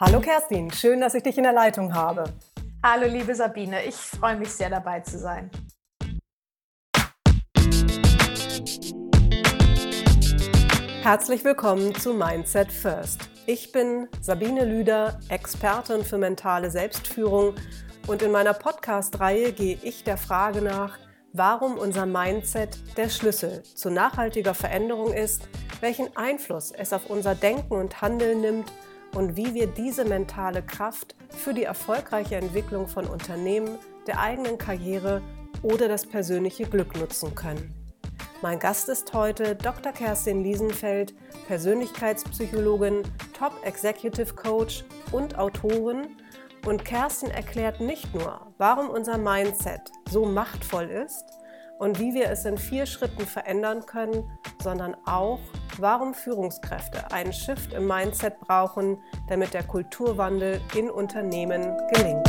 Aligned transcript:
Hallo 0.00 0.20
Kerstin, 0.20 0.70
schön, 0.70 1.00
dass 1.00 1.14
ich 1.14 1.22
dich 1.22 1.36
in 1.36 1.44
der 1.44 1.52
Leitung 1.52 1.92
habe. 1.94 2.24
Hallo 2.82 3.06
liebe 3.06 3.34
Sabine, 3.34 3.84
ich 3.84 3.94
freue 3.94 4.36
mich 4.36 4.50
sehr 4.50 4.70
dabei 4.70 5.00
zu 5.00 5.18
sein. 5.18 5.50
Herzlich 11.02 11.44
willkommen 11.44 11.94
zu 11.94 12.14
Mindset 12.14 12.72
First. 12.72 13.28
Ich 13.46 13.70
bin 13.70 14.08
Sabine 14.20 14.64
Lüder, 14.64 15.20
Expertin 15.28 16.04
für 16.04 16.18
mentale 16.18 16.70
Selbstführung 16.70 17.54
und 18.06 18.22
in 18.22 18.32
meiner 18.32 18.54
Podcast-Reihe 18.54 19.52
gehe 19.52 19.78
ich 19.82 20.04
der 20.04 20.16
Frage 20.16 20.62
nach, 20.62 20.98
warum 21.34 21.76
unser 21.76 22.06
Mindset 22.06 22.78
der 22.96 23.10
Schlüssel 23.10 23.62
zu 23.62 23.90
nachhaltiger 23.90 24.54
Veränderung 24.54 25.12
ist, 25.12 25.48
welchen 25.80 26.16
Einfluss 26.16 26.72
es 26.72 26.92
auf 26.92 27.10
unser 27.10 27.34
Denken 27.34 27.74
und 27.74 28.00
Handeln 28.00 28.40
nimmt 28.40 28.72
und 29.14 29.36
wie 29.36 29.54
wir 29.54 29.66
diese 29.66 30.04
mentale 30.04 30.62
Kraft 30.62 31.14
für 31.28 31.54
die 31.54 31.64
erfolgreiche 31.64 32.36
Entwicklung 32.36 32.88
von 32.88 33.06
Unternehmen, 33.06 33.78
der 34.06 34.20
eigenen 34.20 34.58
Karriere 34.58 35.22
oder 35.62 35.88
das 35.88 36.06
persönliche 36.06 36.64
Glück 36.64 36.96
nutzen 36.96 37.34
können. 37.34 37.74
Mein 38.42 38.58
Gast 38.58 38.88
ist 38.88 39.12
heute 39.12 39.54
Dr. 39.54 39.92
Kerstin 39.92 40.42
Liesenfeld, 40.42 41.14
Persönlichkeitspsychologin, 41.46 43.02
Top 43.38 43.52
Executive 43.64 44.34
Coach 44.34 44.84
und 45.12 45.38
Autorin. 45.38 46.16
Und 46.66 46.84
Kerstin 46.84 47.30
erklärt 47.30 47.80
nicht 47.80 48.12
nur, 48.14 48.52
warum 48.58 48.90
unser 48.90 49.16
Mindset 49.18 49.80
so 50.10 50.24
machtvoll 50.24 50.86
ist, 50.86 51.24
und 51.82 51.98
wie 51.98 52.14
wir 52.14 52.30
es 52.30 52.44
in 52.44 52.58
vier 52.58 52.86
Schritten 52.86 53.26
verändern 53.26 53.84
können, 53.86 54.30
sondern 54.62 54.96
auch, 55.04 55.40
warum 55.78 56.14
Führungskräfte 56.14 57.10
einen 57.10 57.32
Shift 57.32 57.72
im 57.72 57.88
Mindset 57.88 58.38
brauchen, 58.38 58.98
damit 59.28 59.52
der 59.52 59.64
Kulturwandel 59.64 60.60
in 60.76 60.88
Unternehmen 60.88 61.76
gelingt. 61.92 62.24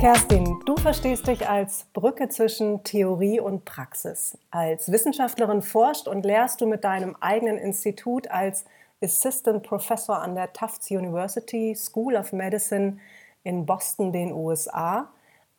Kerstin, 0.00 0.58
du 0.64 0.78
verstehst 0.78 1.26
dich 1.26 1.46
als 1.46 1.84
Brücke 1.92 2.30
zwischen 2.30 2.84
Theorie 2.84 3.38
und 3.38 3.66
Praxis. 3.66 4.38
Als 4.50 4.90
Wissenschaftlerin 4.90 5.60
forscht 5.60 6.08
und 6.08 6.24
lehrst 6.24 6.62
du 6.62 6.66
mit 6.66 6.84
deinem 6.84 7.16
eigenen 7.20 7.58
Institut 7.58 8.28
als 8.30 8.64
Assistant 9.02 9.62
Professor 9.62 10.22
an 10.22 10.34
der 10.34 10.54
Tufts 10.54 10.90
University 10.90 11.74
School 11.76 12.16
of 12.16 12.32
Medicine 12.32 12.96
in 13.44 13.66
Boston, 13.66 14.10
den 14.10 14.32
USA 14.32 15.10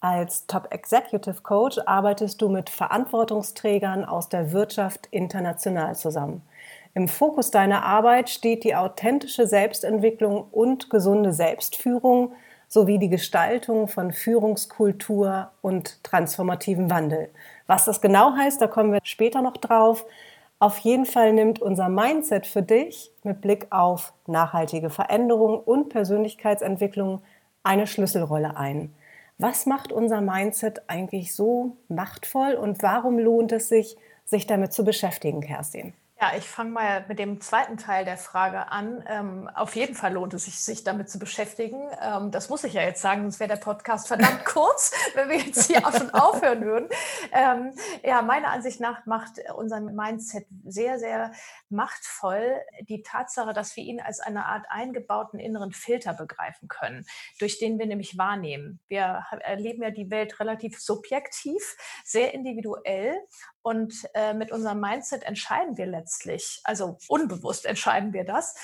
als 0.04 0.48
Top 0.48 0.68
Executive 0.72 1.42
Coach 1.44 1.80
arbeitest 1.86 2.42
du 2.42 2.50
mit 2.50 2.70
Verantwortungsträgern 2.70 4.04
aus 4.04 4.28
der 4.28 4.52
Wirtschaft 4.52 5.08
international 5.12 5.96
zusammen. 5.96 6.42
Im 6.94 7.08
Fokus 7.08 7.52
deiner 7.52 7.86
Arbeit 7.86 8.30
steht 8.30 8.66
die 8.66 8.76
authentische 8.76 9.48
Selbstentwicklung 9.48 10.46
und 10.52 10.90
gesunde 10.90 11.32
Selbstführung 11.32 12.34
sowie 12.68 13.00
die 13.00 13.10
Gestaltung 13.10 13.88
von 13.88 14.12
Führungskultur 14.12 15.52
und 15.62 16.04
transformativem 16.04 16.90
Wandel. 16.90 17.30
Was 17.68 17.86
das 17.86 18.02
genau 18.02 18.36
heißt, 18.36 18.62
da 18.62 18.68
kommen 18.68 18.92
wir 18.92 19.00
später 19.04 19.42
noch 19.42 19.58
drauf. 19.58 20.06
Auf 20.60 20.80
jeden 20.80 21.06
Fall 21.06 21.32
nimmt 21.32 21.62
unser 21.62 21.88
Mindset 21.88 22.46
für 22.46 22.62
dich 22.62 23.12
mit 23.24 23.40
Blick 23.40 23.68
auf 23.70 24.12
nachhaltige 24.28 24.90
Veränderung 24.90 25.60
und 25.60 25.90
Persönlichkeitsentwicklung 25.90 27.22
eine 27.64 27.88
Schlüsselrolle 27.88 28.58
ein. 28.58 28.94
Was 29.44 29.66
macht 29.66 29.92
unser 29.92 30.22
Mindset 30.22 30.84
eigentlich 30.88 31.36
so 31.36 31.76
machtvoll 31.90 32.54
und 32.54 32.82
warum 32.82 33.20
lohnt 33.20 33.52
es 33.52 33.68
sich, 33.68 33.98
sich 34.24 34.48
damit 34.48 34.72
zu 34.72 34.86
beschäftigen, 34.86 35.42
Kerstin? 35.42 35.92
Ja, 36.24 36.32
ich 36.38 36.48
fange 36.48 36.72
mal 36.72 37.06
mit 37.10 37.20
dem 37.20 37.42
zweiten 37.42 37.76
Teil 37.76 38.06
der 38.06 38.16
Frage 38.16 38.72
an. 38.72 39.04
Ähm, 39.10 39.50
auf 39.54 39.76
jeden 39.76 39.94
Fall 39.94 40.14
lohnt 40.14 40.34
es 40.34 40.46
sich, 40.46 40.58
sich 40.58 40.86
damit 40.86 41.10
zu 41.10 41.20
beschäftigen. 41.20 41.90
Ähm, 42.02 42.32
das 42.32 42.48
muss 42.48 42.64
ich 42.64 42.76
ja 42.76 42.82
jetzt 42.82 43.02
sagen, 43.02 43.24
sonst 43.24 43.42
wäre 43.42 43.50
der 43.50 43.58
Podcast 43.58 44.08
verdammt 44.08 44.46
kurz, 44.46 44.94
wenn 45.16 45.28
wir 45.28 45.36
jetzt 45.36 45.68
hier 45.68 45.86
auch 45.86 45.92
schon 45.92 46.12
aufhören 46.12 46.62
würden. 46.62 46.88
Ähm, 47.34 47.74
ja, 48.06 48.22
meiner 48.22 48.52
Ansicht 48.52 48.80
nach 48.80 49.06
macht 49.06 49.34
unser 49.58 49.82
Mindset 49.82 50.48
sehr, 50.64 50.98
sehr 50.98 51.34
machtvoll 51.68 52.56
die 52.88 53.04
Tatsache, 53.04 53.52
dass 53.52 53.76
wir 53.76 53.84
ihn 53.84 54.00
als 54.00 54.22
eine 54.22 54.46
Art 54.46 54.64
eingebauten 54.70 55.42
inneren 55.42 55.74
Filter 55.74 56.14
begreifen 56.14 56.70
können, 56.70 57.06
durch 57.38 57.60
den 57.60 57.80
wir 57.80 57.86
nämlich 57.86 58.18
wahrnehmen. 58.18 58.80
Wir 58.88 59.26
erleben 59.42 59.84
ja 59.84 59.92
die 59.92 60.10
Welt 60.10 60.40
relativ 60.40 60.80
subjektiv, 60.80 61.76
sehr 62.06 62.34
individuell 62.34 63.18
und 63.64 64.08
äh, 64.14 64.34
mit 64.34 64.52
unserem 64.52 64.80
Mindset 64.80 65.24
entscheiden 65.24 65.78
wir 65.78 65.88
letztlich, 65.88 66.62
also 66.66 66.98
unbewusst 67.08 67.66
entscheiden 67.66 68.14
wir 68.14 68.26
das, 68.26 68.56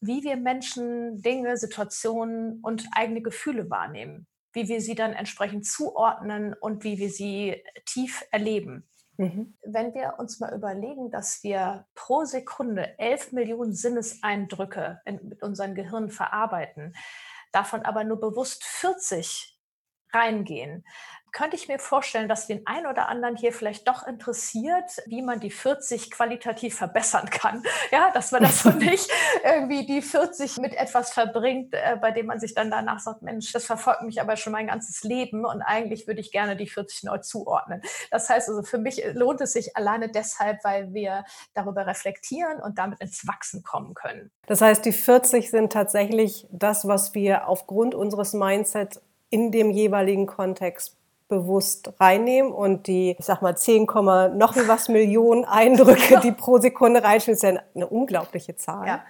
wie 0.00 0.22
wir 0.22 0.36
Menschen, 0.36 1.22
Dinge, 1.22 1.56
Situationen 1.56 2.60
und 2.62 2.86
eigene 2.92 3.22
Gefühle 3.22 3.70
wahrnehmen, 3.70 4.26
wie 4.52 4.68
wir 4.68 4.80
sie 4.80 4.94
dann 4.94 5.12
entsprechend 5.12 5.66
zuordnen 5.66 6.54
und 6.54 6.84
wie 6.84 6.98
wir 6.98 7.10
sie 7.10 7.62
tief 7.86 8.24
erleben. 8.30 8.88
Mhm. 9.16 9.56
Wenn 9.64 9.94
wir 9.94 10.14
uns 10.18 10.40
mal 10.40 10.54
überlegen, 10.54 11.10
dass 11.10 11.42
wir 11.42 11.86
pro 11.94 12.24
Sekunde 12.24 12.98
11 12.98 13.32
Millionen 13.32 13.72
Sinneseindrücke 13.72 15.00
in, 15.04 15.20
mit 15.28 15.42
unserem 15.42 15.74
Gehirn 15.74 16.10
verarbeiten, 16.10 16.94
davon 17.52 17.82
aber 17.82 18.04
nur 18.04 18.20
bewusst 18.20 18.64
40 18.64 19.58
reingehen, 20.12 20.84
könnte 21.32 21.56
ich 21.56 21.66
mir 21.66 21.78
vorstellen, 21.78 22.28
dass 22.28 22.46
den 22.46 22.66
einen 22.66 22.86
oder 22.86 23.08
anderen 23.08 23.36
hier 23.36 23.52
vielleicht 23.52 23.88
doch 23.88 24.06
interessiert, 24.06 24.84
wie 25.06 25.22
man 25.22 25.40
die 25.40 25.50
40 25.50 26.10
qualitativ 26.10 26.76
verbessern 26.76 27.28
kann. 27.30 27.62
Ja, 27.90 28.10
dass 28.12 28.32
man 28.32 28.42
das 28.42 28.62
so 28.62 28.70
nicht 28.70 29.10
irgendwie 29.44 29.84
die 29.84 30.02
40 30.02 30.58
mit 30.58 30.74
etwas 30.74 31.12
verbringt, 31.12 31.74
äh, 31.74 31.96
bei 32.00 32.10
dem 32.10 32.26
man 32.26 32.40
sich 32.40 32.54
dann 32.54 32.70
danach 32.70 33.00
sagt, 33.00 33.22
Mensch, 33.22 33.52
das 33.52 33.66
verfolgt 33.66 34.02
mich 34.02 34.20
aber 34.20 34.36
schon 34.36 34.52
mein 34.52 34.66
ganzes 34.66 35.02
Leben 35.02 35.44
und 35.44 35.62
eigentlich 35.62 36.06
würde 36.06 36.20
ich 36.20 36.32
gerne 36.32 36.56
die 36.56 36.68
40 36.68 37.04
neu 37.04 37.18
zuordnen. 37.18 37.82
Das 38.10 38.30
heißt 38.30 38.48
also, 38.48 38.62
für 38.62 38.78
mich 38.78 39.02
lohnt 39.14 39.40
es 39.40 39.52
sich 39.52 39.76
alleine 39.76 40.10
deshalb, 40.10 40.64
weil 40.64 40.94
wir 40.94 41.24
darüber 41.54 41.86
reflektieren 41.86 42.60
und 42.60 42.78
damit 42.78 43.00
ins 43.00 43.26
Wachsen 43.26 43.62
kommen 43.62 43.94
können. 43.94 44.30
Das 44.46 44.60
heißt, 44.60 44.84
die 44.84 44.92
40 44.92 45.50
sind 45.50 45.72
tatsächlich 45.72 46.46
das, 46.50 46.86
was 46.86 47.14
wir 47.14 47.48
aufgrund 47.48 47.94
unseres 47.94 48.32
Mindsets 48.32 49.00
in 49.28 49.50
dem 49.50 49.70
jeweiligen 49.70 50.26
Kontext 50.26 50.96
bewusst 51.32 51.94
reinnehmen 51.98 52.52
und 52.52 52.86
die, 52.86 53.16
ich 53.18 53.24
sag 53.24 53.40
mal, 53.40 53.56
10, 53.56 53.84
noch 53.84 54.54
was 54.66 54.90
Millionen 54.90 55.46
Eindrücke, 55.46 56.20
die 56.22 56.32
pro 56.32 56.58
Sekunde 56.58 57.02
reinspielen, 57.02 57.36
ist 57.36 57.42
ja 57.42 57.58
eine 57.74 57.86
unglaubliche 57.86 58.54
Zahl. 58.56 58.86
Ja. 58.86 59.04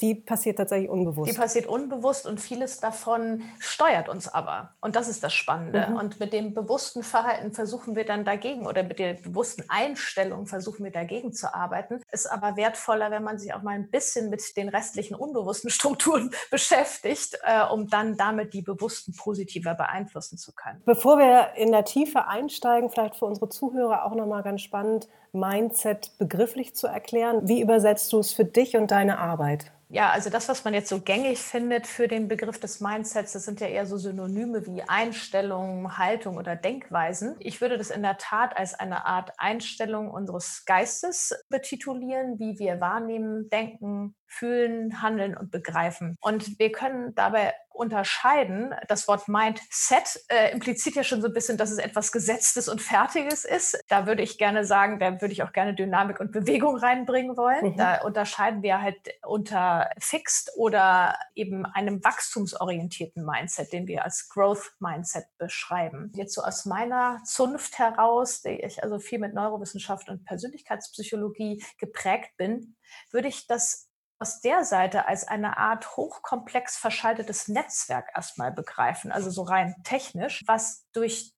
Die 0.00 0.14
passiert 0.14 0.56
tatsächlich 0.56 0.90
unbewusst. 0.90 1.30
Die 1.30 1.36
passiert 1.36 1.66
unbewusst 1.66 2.26
und 2.26 2.40
vieles 2.40 2.80
davon 2.80 3.42
steuert 3.58 4.08
uns 4.08 4.28
aber. 4.28 4.74
Und 4.80 4.96
das 4.96 5.08
ist 5.08 5.22
das 5.22 5.34
Spannende. 5.34 5.88
Mhm. 5.88 5.96
Und 5.96 6.20
mit 6.20 6.32
dem 6.32 6.54
bewussten 6.54 7.02
Verhalten 7.02 7.52
versuchen 7.52 7.94
wir 7.94 8.04
dann 8.04 8.24
dagegen 8.24 8.66
oder 8.66 8.82
mit 8.82 8.98
der 8.98 9.14
bewussten 9.14 9.64
Einstellung 9.68 10.46
versuchen 10.46 10.84
wir 10.84 10.92
dagegen 10.92 11.32
zu 11.32 11.54
arbeiten. 11.54 12.02
Ist 12.10 12.30
aber 12.30 12.56
wertvoller, 12.56 13.10
wenn 13.10 13.22
man 13.22 13.38
sich 13.38 13.54
auch 13.54 13.62
mal 13.62 13.74
ein 13.74 13.90
bisschen 13.90 14.28
mit 14.30 14.42
den 14.56 14.68
restlichen 14.68 15.14
unbewussten 15.14 15.70
Strukturen 15.76 16.30
beschäftigt, 16.50 17.38
äh, 17.42 17.64
um 17.66 17.88
dann 17.88 18.16
damit 18.16 18.54
die 18.54 18.62
bewussten 18.62 19.14
positiver 19.14 19.74
beeinflussen 19.74 20.38
zu 20.38 20.52
können. 20.52 20.82
Bevor 20.84 21.18
wir 21.18 21.54
in 21.56 21.65
der 21.72 21.84
Tiefe 21.84 22.26
einsteigen, 22.26 22.90
vielleicht 22.90 23.16
für 23.16 23.26
unsere 23.26 23.48
Zuhörer 23.48 24.04
auch 24.04 24.14
nochmal 24.14 24.42
ganz 24.42 24.62
spannend, 24.62 25.08
Mindset 25.32 26.16
begrifflich 26.18 26.74
zu 26.74 26.86
erklären. 26.86 27.48
Wie 27.48 27.60
übersetzt 27.60 28.12
du 28.12 28.18
es 28.18 28.32
für 28.32 28.44
dich 28.44 28.76
und 28.76 28.90
deine 28.90 29.18
Arbeit? 29.18 29.72
Ja, 29.88 30.10
also 30.10 30.30
das, 30.30 30.48
was 30.48 30.64
man 30.64 30.74
jetzt 30.74 30.88
so 30.88 31.00
gängig 31.00 31.38
findet 31.38 31.86
für 31.86 32.08
den 32.08 32.26
Begriff 32.26 32.58
des 32.58 32.80
Mindsets, 32.80 33.34
das 33.34 33.44
sind 33.44 33.60
ja 33.60 33.68
eher 33.68 33.86
so 33.86 33.96
Synonyme 33.96 34.66
wie 34.66 34.82
Einstellung, 34.82 35.96
Haltung 35.96 36.38
oder 36.38 36.56
Denkweisen. 36.56 37.36
Ich 37.38 37.60
würde 37.60 37.78
das 37.78 37.90
in 37.90 38.02
der 38.02 38.18
Tat 38.18 38.56
als 38.56 38.74
eine 38.74 39.06
Art 39.06 39.30
Einstellung 39.38 40.10
unseres 40.10 40.64
Geistes 40.64 41.32
betitulieren, 41.50 42.40
wie 42.40 42.58
wir 42.58 42.80
wahrnehmen, 42.80 43.48
denken, 43.48 44.16
fühlen, 44.26 45.02
handeln 45.02 45.36
und 45.36 45.50
begreifen. 45.50 46.16
Und 46.20 46.58
wir 46.58 46.72
können 46.72 47.14
dabei 47.14 47.54
unterscheiden. 47.76 48.74
Das 48.88 49.06
Wort 49.06 49.28
Mindset 49.28 50.24
äh, 50.28 50.52
impliziert 50.52 50.96
ja 50.96 51.04
schon 51.04 51.20
so 51.20 51.28
ein 51.28 51.34
bisschen, 51.34 51.56
dass 51.56 51.70
es 51.70 51.78
etwas 51.78 52.10
Gesetztes 52.10 52.68
und 52.68 52.80
Fertiges 52.80 53.44
ist. 53.44 53.78
Da 53.88 54.06
würde 54.06 54.22
ich 54.22 54.38
gerne 54.38 54.64
sagen, 54.64 54.98
da 54.98 55.20
würde 55.20 55.32
ich 55.32 55.42
auch 55.42 55.52
gerne 55.52 55.74
Dynamik 55.74 56.18
und 56.20 56.32
Bewegung 56.32 56.76
reinbringen 56.76 57.36
wollen. 57.36 57.72
Mhm. 57.72 57.76
Da 57.76 58.02
unterscheiden 58.02 58.62
wir 58.62 58.80
halt 58.80 58.96
unter 59.24 59.90
Fixed 59.98 60.52
oder 60.56 61.18
eben 61.34 61.66
einem 61.66 62.02
wachstumsorientierten 62.02 63.24
Mindset, 63.24 63.72
den 63.72 63.86
wir 63.86 64.04
als 64.04 64.28
Growth 64.28 64.72
Mindset 64.80 65.26
beschreiben. 65.38 66.12
Jetzt 66.14 66.34
so 66.34 66.42
aus 66.42 66.64
meiner 66.64 67.20
Zunft 67.24 67.78
heraus, 67.78 68.42
die 68.42 68.60
ich 68.60 68.82
also 68.82 68.98
viel 68.98 69.18
mit 69.18 69.34
Neurowissenschaft 69.34 70.08
und 70.08 70.24
Persönlichkeitspsychologie 70.24 71.62
geprägt 71.78 72.30
bin, 72.36 72.76
würde 73.10 73.28
ich 73.28 73.46
das 73.46 73.85
aus 74.18 74.40
der 74.40 74.64
Seite 74.64 75.06
als 75.06 75.28
eine 75.28 75.58
Art 75.58 75.96
hochkomplex 75.96 76.76
verschaltetes 76.76 77.48
Netzwerk 77.48 78.08
erstmal 78.14 78.52
begreifen, 78.52 79.12
also 79.12 79.30
so 79.30 79.42
rein 79.42 79.74
technisch, 79.84 80.42
was 80.46 80.86
durch 80.92 81.35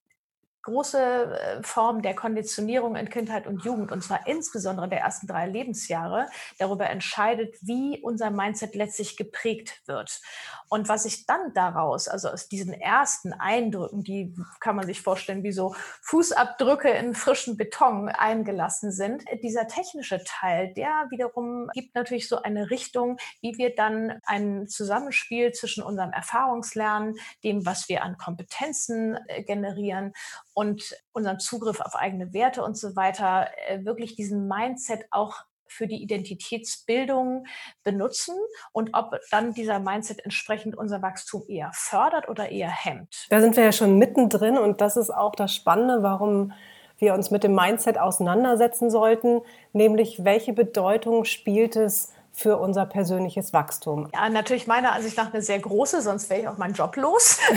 große 0.68 0.98
äh, 0.98 1.62
Form 1.62 2.02
der 2.02 2.14
Konditionierung 2.14 2.96
in 2.96 3.08
Kindheit 3.08 3.46
und 3.46 3.64
Jugend, 3.64 3.90
und 3.90 4.02
zwar 4.02 4.26
insbesondere 4.26 4.88
der 4.88 5.00
ersten 5.00 5.26
drei 5.26 5.46
Lebensjahre, 5.46 6.26
darüber 6.58 6.88
entscheidet, 6.88 7.56
wie 7.62 8.00
unser 8.02 8.30
Mindset 8.30 8.74
letztlich 8.74 9.16
geprägt 9.16 9.82
wird. 9.86 10.20
Und 10.68 10.88
was 10.88 11.04
sich 11.04 11.26
dann 11.26 11.54
daraus, 11.54 12.08
also 12.08 12.28
aus 12.28 12.48
diesen 12.48 12.74
ersten 12.74 13.32
Eindrücken, 13.32 14.02
die 14.02 14.34
kann 14.60 14.76
man 14.76 14.86
sich 14.86 15.00
vorstellen, 15.00 15.42
wie 15.42 15.52
so 15.52 15.74
Fußabdrücke 16.02 16.90
in 16.90 17.14
frischen 17.14 17.56
Beton 17.56 18.08
eingelassen 18.08 18.92
sind, 18.92 19.24
dieser 19.42 19.66
technische 19.66 20.22
Teil, 20.24 20.74
der 20.74 21.06
wiederum 21.10 21.68
gibt 21.72 21.94
natürlich 21.94 22.28
so 22.28 22.42
eine 22.42 22.70
Richtung, 22.70 23.16
wie 23.40 23.56
wir 23.56 23.74
dann 23.74 24.20
ein 24.24 24.68
Zusammenspiel 24.68 25.52
zwischen 25.52 25.82
unserem 25.82 26.12
Erfahrungslernen, 26.12 27.16
dem, 27.44 27.64
was 27.64 27.88
wir 27.88 28.02
an 28.02 28.18
Kompetenzen 28.18 29.18
äh, 29.28 29.42
generieren 29.42 30.12
und 30.58 30.96
unserem 31.12 31.38
Zugriff 31.38 31.80
auf 31.80 31.94
eigene 31.94 32.32
Werte 32.32 32.64
und 32.64 32.76
so 32.76 32.96
weiter, 32.96 33.46
äh, 33.68 33.84
wirklich 33.84 34.16
diesen 34.16 34.48
Mindset 34.48 35.04
auch 35.12 35.36
für 35.68 35.86
die 35.86 36.02
Identitätsbildung 36.02 37.46
benutzen 37.84 38.34
und 38.72 38.90
ob 38.92 39.14
dann 39.30 39.54
dieser 39.54 39.78
Mindset 39.78 40.24
entsprechend 40.24 40.76
unser 40.76 41.00
Wachstum 41.00 41.44
eher 41.46 41.70
fördert 41.74 42.28
oder 42.28 42.48
eher 42.48 42.70
hemmt. 42.70 43.28
Da 43.30 43.40
sind 43.40 43.56
wir 43.56 43.62
ja 43.62 43.70
schon 43.70 43.98
mittendrin 43.98 44.58
und 44.58 44.80
das 44.80 44.96
ist 44.96 45.10
auch 45.10 45.36
das 45.36 45.54
Spannende, 45.54 46.02
warum 46.02 46.52
wir 46.96 47.14
uns 47.14 47.30
mit 47.30 47.44
dem 47.44 47.54
Mindset 47.54 47.96
auseinandersetzen 47.96 48.90
sollten, 48.90 49.42
nämlich 49.72 50.24
welche 50.24 50.54
Bedeutung 50.54 51.24
spielt 51.24 51.76
es 51.76 52.12
für 52.38 52.56
unser 52.58 52.86
persönliches 52.86 53.52
Wachstum? 53.52 54.08
Ja, 54.14 54.28
natürlich 54.28 54.68
meiner 54.68 54.92
Ansicht 54.92 55.16
nach 55.16 55.32
eine 55.32 55.42
sehr 55.42 55.58
große, 55.58 56.02
sonst 56.02 56.30
wäre 56.30 56.40
ich 56.40 56.48
auch 56.48 56.56
meinen 56.56 56.74
Job 56.74 56.96
los. 56.96 57.38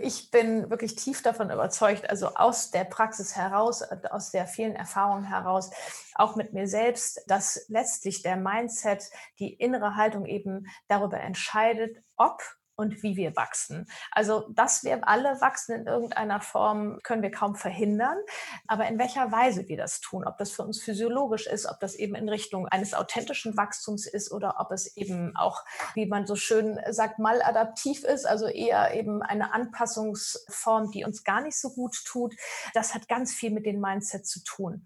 Ich 0.00 0.30
bin 0.32 0.68
wirklich 0.70 0.96
tief 0.96 1.22
davon 1.22 1.50
überzeugt, 1.50 2.10
also 2.10 2.34
aus 2.34 2.72
der 2.72 2.82
Praxis 2.84 3.36
heraus, 3.36 3.80
aus 4.10 4.32
der 4.32 4.46
vielen 4.46 4.74
Erfahrungen 4.74 5.24
heraus, 5.24 5.70
auch 6.16 6.34
mit 6.34 6.52
mir 6.52 6.66
selbst, 6.66 7.22
dass 7.28 7.64
letztlich 7.68 8.22
der 8.22 8.36
Mindset, 8.36 9.04
die 9.38 9.54
innere 9.54 9.94
Haltung 9.94 10.26
eben 10.26 10.66
darüber 10.88 11.20
entscheidet, 11.20 11.96
ob 12.16 12.42
und 12.76 13.02
wie 13.02 13.16
wir 13.16 13.36
wachsen. 13.36 13.86
Also, 14.10 14.48
dass 14.50 14.84
wir 14.84 15.06
alle 15.08 15.40
wachsen 15.40 15.80
in 15.80 15.86
irgendeiner 15.86 16.40
Form, 16.40 16.98
können 17.02 17.22
wir 17.22 17.30
kaum 17.30 17.56
verhindern. 17.56 18.18
Aber 18.66 18.86
in 18.86 18.98
welcher 18.98 19.30
Weise 19.32 19.68
wir 19.68 19.76
das 19.76 20.00
tun, 20.00 20.24
ob 20.26 20.38
das 20.38 20.50
für 20.50 20.62
uns 20.62 20.82
physiologisch 20.82 21.46
ist, 21.46 21.66
ob 21.66 21.80
das 21.80 21.94
eben 21.94 22.14
in 22.14 22.28
Richtung 22.28 22.66
eines 22.68 22.94
authentischen 22.94 23.56
Wachstums 23.56 24.06
ist 24.06 24.32
oder 24.32 24.56
ob 24.58 24.70
es 24.72 24.96
eben 24.96 25.36
auch, 25.36 25.64
wie 25.94 26.06
man 26.06 26.26
so 26.26 26.36
schön 26.36 26.78
sagt, 26.90 27.18
maladaptiv 27.18 28.04
ist, 28.04 28.26
also 28.26 28.46
eher 28.46 28.94
eben 28.94 29.22
eine 29.22 29.52
Anpassungsform, 29.52 30.90
die 30.90 31.04
uns 31.04 31.24
gar 31.24 31.40
nicht 31.40 31.58
so 31.58 31.70
gut 31.70 31.96
tut, 32.04 32.34
das 32.74 32.94
hat 32.94 33.08
ganz 33.08 33.32
viel 33.32 33.50
mit 33.50 33.66
dem 33.66 33.80
Mindset 33.80 34.26
zu 34.26 34.42
tun. 34.42 34.84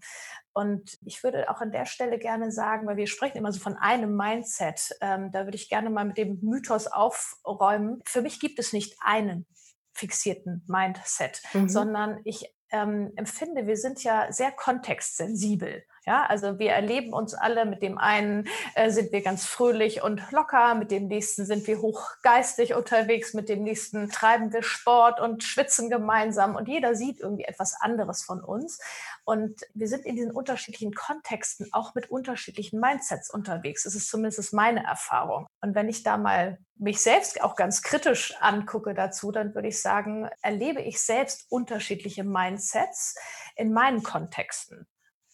Und 0.53 0.97
ich 1.05 1.23
würde 1.23 1.49
auch 1.49 1.61
an 1.61 1.71
der 1.71 1.85
Stelle 1.85 2.17
gerne 2.17 2.51
sagen, 2.51 2.87
weil 2.87 2.97
wir 2.97 3.07
sprechen 3.07 3.37
immer 3.37 3.51
so 3.51 3.59
von 3.59 3.77
einem 3.77 4.15
Mindset, 4.15 4.95
ähm, 5.01 5.31
da 5.31 5.45
würde 5.45 5.55
ich 5.55 5.69
gerne 5.69 5.89
mal 5.89 6.05
mit 6.05 6.17
dem 6.17 6.39
Mythos 6.41 6.87
aufräumen. 6.87 8.01
Für 8.05 8.21
mich 8.21 8.39
gibt 8.39 8.59
es 8.59 8.73
nicht 8.73 8.97
einen 9.01 9.45
fixierten 9.93 10.63
Mindset, 10.67 11.41
mhm. 11.53 11.69
sondern 11.69 12.19
ich 12.23 12.53
ähm, 12.71 13.11
empfinde, 13.15 13.67
wir 13.67 13.77
sind 13.77 14.03
ja 14.03 14.31
sehr 14.31 14.51
kontextsensibel. 14.51 15.83
Ja, 16.09 16.25
also 16.25 16.57
wir 16.57 16.71
erleben 16.71 17.13
uns 17.13 17.35
alle, 17.35 17.65
mit 17.65 17.83
dem 17.83 17.99
einen 17.99 18.47
äh, 18.73 18.89
sind 18.89 19.11
wir 19.11 19.21
ganz 19.21 19.45
fröhlich 19.45 20.01
und 20.01 20.31
locker, 20.31 20.73
mit 20.73 20.89
dem 20.89 21.05
nächsten 21.05 21.45
sind 21.45 21.67
wir 21.67 21.81
hochgeistig 21.81 22.73
unterwegs, 22.73 23.35
mit 23.35 23.47
dem 23.47 23.61
nächsten 23.61 24.09
treiben 24.09 24.51
wir 24.51 24.63
Sport 24.63 25.19
und 25.19 25.43
schwitzen 25.43 25.87
gemeinsam 25.91 26.55
und 26.55 26.67
jeder 26.67 26.95
sieht 26.95 27.19
irgendwie 27.19 27.43
etwas 27.43 27.79
anderes 27.79 28.23
von 28.23 28.43
uns. 28.43 28.79
Und 29.23 29.61
wir 29.75 29.87
sind 29.87 30.03
in 30.03 30.15
diesen 30.15 30.31
unterschiedlichen 30.31 30.95
Kontexten 30.95 31.71
auch 31.73 31.93
mit 31.93 32.09
unterschiedlichen 32.09 32.79
Mindsets 32.79 33.29
unterwegs. 33.29 33.83
Das 33.83 33.93
ist 33.93 34.09
zumindest 34.09 34.51
meine 34.51 34.83
Erfahrung. 34.83 35.45
Und 35.61 35.75
wenn 35.75 35.89
ich 35.89 36.01
da 36.01 36.17
mal 36.17 36.57
mich 36.75 37.01
selbst 37.01 37.39
auch 37.43 37.55
ganz 37.55 37.83
kritisch 37.83 38.33
angucke 38.39 38.95
dazu, 38.95 39.31
dann 39.31 39.53
würde 39.53 39.67
ich 39.67 39.79
sagen, 39.79 40.27
erlebe 40.41 40.81
ich 40.81 40.99
selbst 40.99 41.45
unterschiedliche 41.51 42.23
Mindsets 42.23 43.15
in 43.55 43.73
meinen 43.73 44.01
Kontexten. 44.01 44.87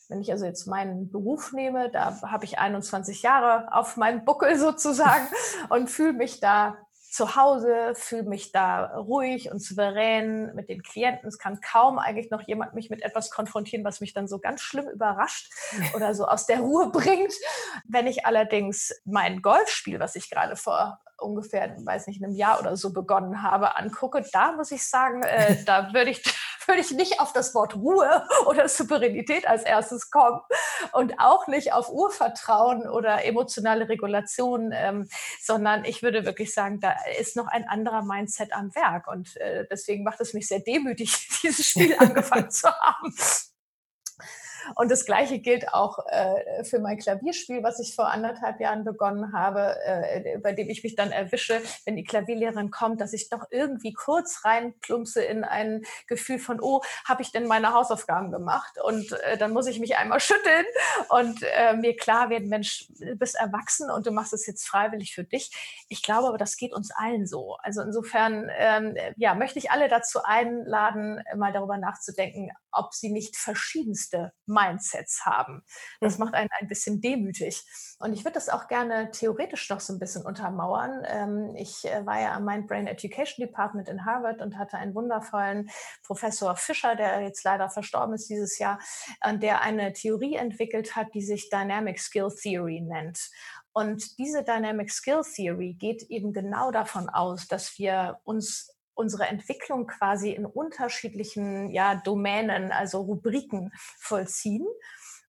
Wenn 0.10 0.22
ich 0.22 0.32
also 0.32 0.46
jetzt 0.46 0.68
meinen 0.68 1.12
Beruf 1.12 1.52
nehme, 1.54 1.90
da 1.90 2.22
habe 2.22 2.46
ich 2.46 2.60
21 2.60 3.22
Jahre 3.24 3.74
auf 3.74 3.98
meinem 3.98 4.26
Buckel 4.26 4.56
sozusagen 4.60 5.28
und 5.70 5.90
fühle 5.90 6.14
mich 6.14 6.40
da 6.40 6.78
zu 7.16 7.38
Hause, 7.38 7.94
fühle 7.96 8.24
mich 8.24 8.52
da 8.52 8.98
ruhig 8.98 9.50
und 9.50 9.64
souverän 9.64 10.54
mit 10.54 10.68
den 10.68 10.84
Klienten. 10.84 11.30
Es 11.30 11.38
kann 11.38 11.62
kaum 11.62 11.98
eigentlich 11.98 12.30
noch 12.30 12.42
jemand 12.42 12.74
mich 12.74 12.90
mit 12.90 13.04
etwas 13.04 13.32
konfrontieren, 13.32 13.86
was 13.86 14.02
mich 14.02 14.14
dann 14.14 14.28
so 14.28 14.40
ganz 14.40 14.60
schlimm 14.60 14.90
überrascht 14.90 15.50
oder 15.96 16.14
so 16.14 16.26
aus 16.26 16.46
der 16.46 16.60
Ruhe 16.60 16.90
bringt. 16.92 17.34
Wenn 17.88 18.08
ich 18.08 18.26
allerdings 18.26 18.94
mein 19.06 19.42
Golfspiel, 19.42 20.00
was 20.00 20.18
ich 20.18 20.30
gerade 20.30 20.58
vor 20.58 21.00
ungefähr, 21.18 21.74
weiß 21.86 22.08
nicht, 22.08 22.22
einem 22.22 22.36
Jahr 22.36 22.60
oder 22.60 22.76
so 22.76 22.92
begonnen 22.92 23.42
habe, 23.42 23.78
angucke, 23.78 24.26
da 24.34 24.52
muss 24.52 24.72
ich 24.72 24.86
sagen, 24.86 25.24
äh, 25.24 25.64
da 25.64 25.94
würde 25.94 26.12
ich 26.12 26.22
würde 26.68 26.82
ich 26.82 26.92
nicht 26.92 27.20
auf 27.20 27.34
das 27.34 27.54
Wort 27.56 27.76
Ruhe 27.76 28.28
oder 28.46 28.68
Souveränität 28.68 29.48
als 29.48 29.64
erstes 29.64 30.10
kommen 30.10 30.42
und 30.92 31.20
auch 31.20 31.48
nicht 31.48 31.74
auf 31.74 31.90
Urvertrauen 31.90 32.88
oder 32.88 33.26
emotionale 33.26 33.90
Regulation, 33.90 34.72
ähm, 34.74 35.08
sondern 35.42 35.86
ich 35.86 36.04
würde 36.04 36.26
wirklich 36.26 36.54
sagen, 36.54 36.80
da 36.80 36.96
ist 37.20 37.36
noch 37.36 37.48
ein 37.48 37.68
anderer 37.68 38.04
Mindset 38.04 38.54
am 38.54 38.74
Werk 38.76 39.08
und 39.08 39.36
äh, 39.38 39.66
deswegen 39.70 40.04
macht 40.04 40.22
es 40.22 40.34
mich 40.34 40.48
sehr 40.48 40.60
demütig, 40.60 41.30
dieses 41.44 41.66
Spiel 41.66 41.96
angefangen 41.98 42.50
zu 42.52 42.70
haben. 42.70 43.14
Und 44.76 44.90
das 44.90 45.06
Gleiche 45.06 45.40
gilt 45.40 45.74
auch 45.74 46.00
äh, 46.08 46.64
für 46.64 46.80
mein 46.80 46.98
Klavierspiel, 46.98 47.64
was 47.64 47.80
ich 47.80 47.96
vor 47.96 48.10
anderthalb 48.10 48.60
Jahren 48.60 48.84
begonnen 48.84 49.34
habe, 49.34 49.76
äh, 49.86 50.38
bei 50.40 50.54
dem 50.54 50.70
ich 50.70 50.84
mich 50.84 50.96
dann 50.96 51.12
erwische, 51.12 51.62
wenn 51.86 51.96
die 51.96 52.04
Klavierlehrerin 52.04 52.72
kommt, 52.72 53.02
dass 53.02 53.14
ich 53.14 53.30
doch 53.30 53.46
irgendwie 53.52 53.94
kurz 53.94 54.44
reinplumpse 54.44 55.24
in 55.24 55.44
ein 55.44 55.84
Gefühl 56.08 56.40
von, 56.40 56.60
oh, 56.62 56.82
habe 57.08 57.22
ich 57.22 57.32
denn 57.32 57.48
meine 57.48 57.74
Hausaufgaben 57.74 58.32
gemacht? 58.32 58.78
Und 58.84 59.12
äh, 59.12 59.38
dann 59.38 59.54
muss 59.54 59.68
ich 59.68 59.80
mich 59.80 59.98
einmal 59.98 60.20
schütteln 60.20 60.66
und 61.10 61.44
äh, 61.44 61.76
mir 61.76 61.96
klar 61.96 62.30
werden, 62.30 62.50
Mensch, 62.50 62.88
du 63.00 63.16
bist 63.16 63.36
erwachsen 63.36 63.90
und 63.92 64.06
du 64.06 64.12
machst 64.12 64.34
es 64.34 64.46
jetzt 64.46 64.68
freiwillig 64.68 65.14
für 65.14 65.24
dich. 65.24 65.86
Ich 65.90 66.04
glaube 66.04 66.28
aber, 66.28 66.38
das 66.38 66.58
geht 66.58 66.74
uns 66.74 66.92
allen 66.92 67.28
so. 67.28 67.58
Also 67.62 67.82
insofern, 67.82 68.50
ähm, 68.58 68.96
ja, 69.18 69.36
möchte 69.36 69.60
ich 69.60 69.72
alle 69.72 69.88
dazu 69.88 70.24
einladen, 70.24 71.24
mal 71.36 71.54
darüber 71.54 71.78
nachzudenken, 71.78 72.52
ob 72.76 72.94
sie 72.94 73.12
nicht 73.12 73.38
verschiedenste 73.38 74.32
Mindsets 74.46 75.26
haben. 75.26 75.64
Das 76.02 76.18
macht 76.18 76.34
einen 76.34 76.50
ein 76.60 76.68
bisschen 76.68 77.02
demütig. 77.02 77.64
Und 78.00 78.14
ich 78.14 78.24
würde 78.24 78.34
das 78.34 78.50
auch 78.50 78.68
gerne 78.68 79.12
theoretisch 79.12 79.70
noch 79.70 79.80
so 79.80 79.94
ein 79.94 80.00
bisschen 80.00 80.26
untermauern. 80.26 81.04
Ähm, 81.06 81.56
ich 81.56 81.86
äh, 81.86 82.06
war 82.06 82.20
ja 82.20 82.34
am 82.34 82.46
Mind 82.46 82.68
Brain 82.68 82.88
Education 82.88 83.46
Department 83.46 83.90
in 83.90 84.06
Harvard 84.06 84.42
und 84.42 84.58
hatte 84.58 84.78
einen 84.78 84.96
wundervollen 84.96 85.70
Professor 86.04 86.56
Fischer, 86.56 86.96
der 86.96 87.22
jetzt 87.22 87.44
leider 87.44 87.70
verstorben 87.70 88.16
ist 88.16 88.30
dieses 88.30 88.60
Jahr, 88.60 88.80
der 89.26 89.62
eine 89.62 89.94
Theorie 89.94 90.36
entwickelt 90.36 90.96
hat, 90.96 91.08
die 91.14 91.22
sich 91.22 91.50
Dynamic 91.50 92.00
Skill 92.00 92.30
Theory 92.42 92.82
nennt. 92.82 93.30
Und 93.74 94.18
diese 94.18 94.44
Dynamic 94.44 94.90
Skill 94.92 95.22
Theory 95.22 95.74
geht 95.74 96.04
eben 96.04 96.32
genau 96.32 96.72
davon 96.72 97.10
aus, 97.10 97.48
dass 97.48 97.78
wir 97.78 98.20
uns 98.24 98.75
unsere 98.96 99.28
Entwicklung 99.28 99.88
quasi 99.88 100.32
in 100.32 100.46
unterschiedlichen 100.46 101.70
ja, 101.70 101.96
Domänen, 101.96 102.72
also 102.72 103.02
Rubriken 103.02 103.72
vollziehen. 104.00 104.66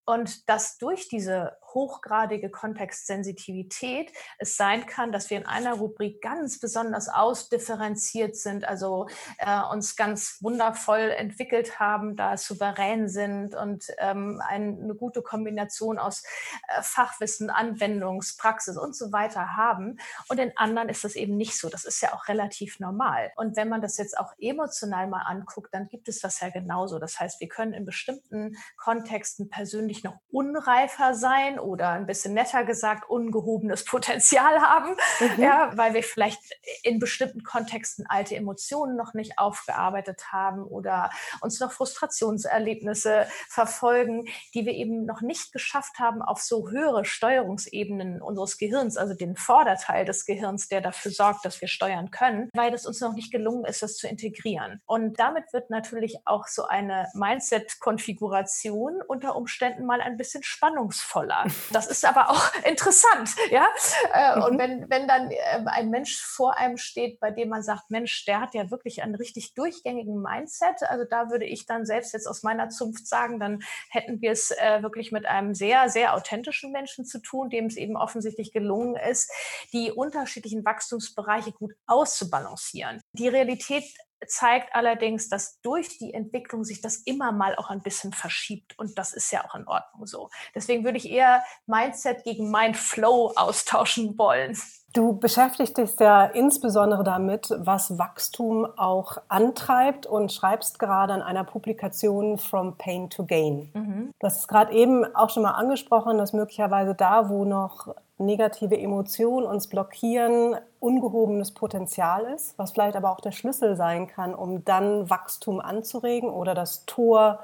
Und 0.05 0.49
dass 0.49 0.79
durch 0.79 1.09
diese 1.09 1.59
hochgradige 1.77 2.51
Kontextsensitivität 2.51 4.11
es 4.39 4.57
sein 4.57 4.87
kann, 4.87 5.13
dass 5.13 5.29
wir 5.29 5.37
in 5.37 5.47
einer 5.47 5.75
Rubrik 5.75 6.23
ganz 6.23 6.59
besonders 6.59 7.09
ausdifferenziert 7.09 8.35
sind, 8.35 8.67
also 8.67 9.07
äh, 9.39 9.61
uns 9.71 9.95
ganz 9.95 10.39
wundervoll 10.41 11.11
entwickelt 11.17 11.79
haben, 11.79 12.17
da 12.17 12.37
souverän 12.39 13.09
sind 13.09 13.55
und 13.55 13.89
ähm, 13.99 14.43
ein, 14.45 14.81
eine 14.83 14.95
gute 14.95 15.21
Kombination 15.21 15.99
aus 15.99 16.23
äh, 16.69 16.83
Fachwissen, 16.83 17.51
Anwendungspraxis 17.51 18.79
und 18.79 18.97
so 18.97 19.13
weiter 19.13 19.55
haben. 19.57 19.99
Und 20.29 20.41
in 20.41 20.57
anderen 20.57 20.89
ist 20.89 21.05
das 21.05 21.15
eben 21.15 21.37
nicht 21.37 21.59
so. 21.59 21.69
Das 21.69 21.85
ist 21.85 22.01
ja 22.01 22.15
auch 22.15 22.27
relativ 22.29 22.81
normal. 22.81 23.33
Und 23.37 23.57
wenn 23.57 23.69
man 23.69 23.83
das 23.83 23.99
jetzt 23.99 24.17
auch 24.19 24.33
emotional 24.39 25.09
mal 25.09 25.23
anguckt, 25.23 25.75
dann 25.75 25.89
gibt 25.89 26.09
es 26.09 26.21
das 26.21 26.41
ja 26.41 26.49
genauso. 26.49 26.99
Das 26.99 27.21
heißt, 27.21 27.39
wir 27.41 27.49
können 27.49 27.75
in 27.75 27.85
bestimmten 27.85 28.57
Kontexten 28.79 29.51
persönlich 29.51 30.03
noch 30.05 30.17
unreifer 30.31 31.15
sein 31.15 31.59
oder 31.67 31.91
ein 31.91 32.07
bisschen 32.07 32.35
netter 32.35 32.65
gesagt 32.65 33.09
ungehobenes 33.11 33.85
Potenzial 33.97 34.61
haben, 34.61 34.97
mhm. 35.21 35.43
ja, 35.43 35.73
weil 35.77 35.95
wir 35.95 36.03
vielleicht 36.03 36.41
in 36.83 36.99
bestimmten 36.99 37.43
Kontexten 37.43 38.07
alte 38.09 38.37
Emotionen 38.37 38.97
noch 38.97 39.15
nicht 39.15 39.39
aufgearbeitet 39.39 40.33
haben 40.33 40.65
oder 40.65 41.11
uns 41.41 41.61
noch 41.61 41.73
Frustrationserlebnisse 41.73 43.27
verfolgen, 43.49 44.27
die 44.55 44.65
wir 44.65 44.73
eben 44.73 45.05
noch 45.05 45.21
nicht 45.21 45.53
geschafft 45.53 45.99
haben 45.99 46.23
auf 46.23 46.41
so 46.41 46.71
höhere 46.71 47.05
Steuerungsebenen 47.05 48.23
unseres 48.23 48.59
Gehirns, 48.59 48.97
also 48.97 49.15
den 49.15 49.37
Vorderteil 49.37 50.05
des 50.05 50.27
Gehirns, 50.27 50.69
der 50.69 50.81
dafür 50.81 51.11
sorgt, 51.11 51.45
dass 51.45 51.61
wir 51.61 51.69
steuern 51.69 52.11
können, 52.11 52.49
weil 52.55 52.73
es 52.75 52.87
uns 52.87 53.01
noch 53.01 53.15
nicht 53.15 53.33
gelungen 53.33 53.65
ist, 53.65 53.83
das 53.83 53.97
zu 53.97 54.09
integrieren. 54.09 54.81
Und 54.87 55.19
damit 55.19 55.53
wird 55.53 55.71
natürlich 55.71 56.19
auch 56.25 56.47
so 56.47 56.65
eine 56.65 57.09
Mindset-Konfiguration 57.15 59.03
unter 59.07 59.37
Umständen 59.37 59.87
mal 59.87 60.01
ein 60.01 60.17
bisschen 60.17 60.43
spannungsvoller. 60.43 61.46
Das 61.73 61.87
ist 61.87 62.05
aber 62.05 62.31
auch 62.31 62.45
interessant, 62.65 63.31
ja. 63.51 63.67
Äh, 64.13 64.41
und 64.41 64.55
mhm. 64.55 64.59
wenn, 64.59 64.91
wenn 64.91 65.09
dann 65.09 65.31
ähm, 65.31 65.69
ein 65.69 65.91
Mensch 65.91 66.21
vor 66.21 66.57
einem 66.57 66.77
steht, 66.77 67.21
bei 67.21 67.31
dem 67.31 67.49
man 67.49 67.63
sagt, 67.63 67.91
Mensch, 67.91 68.25
der 68.25 68.41
hat 68.41 68.55
ja 68.55 68.71
wirklich 68.71 69.03
einen 69.03 69.15
richtig 69.15 69.55
durchgängigen 69.55 70.21
Mindset. 70.21 70.83
Also 70.83 71.05
da 71.09 71.31
würde 71.31 71.45
ich 71.45 71.67
dann 71.67 71.87
selbst 71.87 72.13
jetzt 72.13 72.27
aus 72.27 72.43
meiner 72.43 72.69
Zunft 72.69 73.07
sagen, 73.07 73.41
dann 73.41 73.61
hätten 73.91 74.21
wir 74.21 74.33
es 74.33 74.51
äh, 74.51 74.83
wirklich 74.83 75.13
mit 75.13 75.27
einem 75.27 75.55
sehr, 75.55 75.89
sehr 75.89 76.15
authentischen 76.15 76.73
Menschen 76.73 77.05
zu 77.05 77.21
tun, 77.21 77.51
dem 77.51 77.67
es 77.67 77.77
eben 77.77 77.97
offensichtlich 77.97 78.53
gelungen 78.53 78.97
ist, 78.97 79.31
die 79.73 79.93
unterschiedlichen 79.93 80.65
Wachstumsbereiche 80.65 81.53
gut 81.53 81.73
auszubalancieren. 81.87 83.01
Die 83.13 83.29
Realität 83.29 83.85
zeigt 84.27 84.75
allerdings, 84.75 85.29
dass 85.29 85.61
durch 85.61 85.99
die 85.99 86.15
Entwicklung 86.15 86.65
sich 86.65 86.81
das 86.81 86.97
immer 86.99 87.33
mal 87.33 87.57
auch 87.57 87.71
ein 87.71 87.83
bisschen 87.83 88.13
verschiebt 88.13 88.79
und 88.79 88.99
das 88.99 89.13
ist 89.13 89.31
ja 89.31 89.45
auch 89.45 89.55
in 89.55 89.67
Ordnung 89.67 90.07
so. 90.07 90.31
Deswegen 90.55 90.85
würde 90.85 90.99
ich 90.99 91.11
eher 91.11 91.43
Mindset 91.67 92.25
gegen 92.25 92.51
Mindflow 92.51 93.33
austauschen 93.37 94.17
wollen. 94.19 94.57
Du 94.97 95.13
beschäftigst 95.13 95.77
dich 95.77 95.91
ja 96.01 96.25
insbesondere 96.25 97.05
damit, 97.05 97.51
was 97.59 97.99
Wachstum 97.99 98.65
auch 98.79 99.19
antreibt 99.29 100.07
und 100.07 100.33
schreibst 100.33 100.79
gerade 100.79 101.13
an 101.13 101.21
einer 101.21 101.45
Publikation 101.45 102.39
From 102.39 102.79
Pain 102.79 103.11
to 103.11 103.27
Gain. 103.27 103.71
Mhm. 103.75 104.15
Du 104.19 104.27
hast 104.27 104.39
es 104.39 104.49
gerade 104.49 104.73
eben 104.73 105.05
auch 105.15 105.29
schon 105.29 105.43
mal 105.43 105.51
angesprochen, 105.51 106.17
dass 106.17 106.33
möglicherweise 106.33 106.95
da, 106.95 107.29
wo 107.29 107.45
noch 107.45 107.95
negative 108.19 108.79
Emotionen 108.79 109.47
uns 109.47 109.67
blockieren, 109.67 110.57
ungehobenes 110.81 111.53
Potenzial 111.53 112.25
ist, 112.25 112.59
was 112.59 112.73
vielleicht 112.73 112.97
aber 112.97 113.11
auch 113.11 113.21
der 113.21 113.33
Schlüssel 113.33 113.77
sein 113.77 114.07
kann, 114.07 114.35
um 114.35 114.65
dann 114.65 115.11
Wachstum 115.11 115.61
anzuregen 115.61 116.31
oder 116.31 116.55
das 116.55 116.87
Tor 116.87 117.41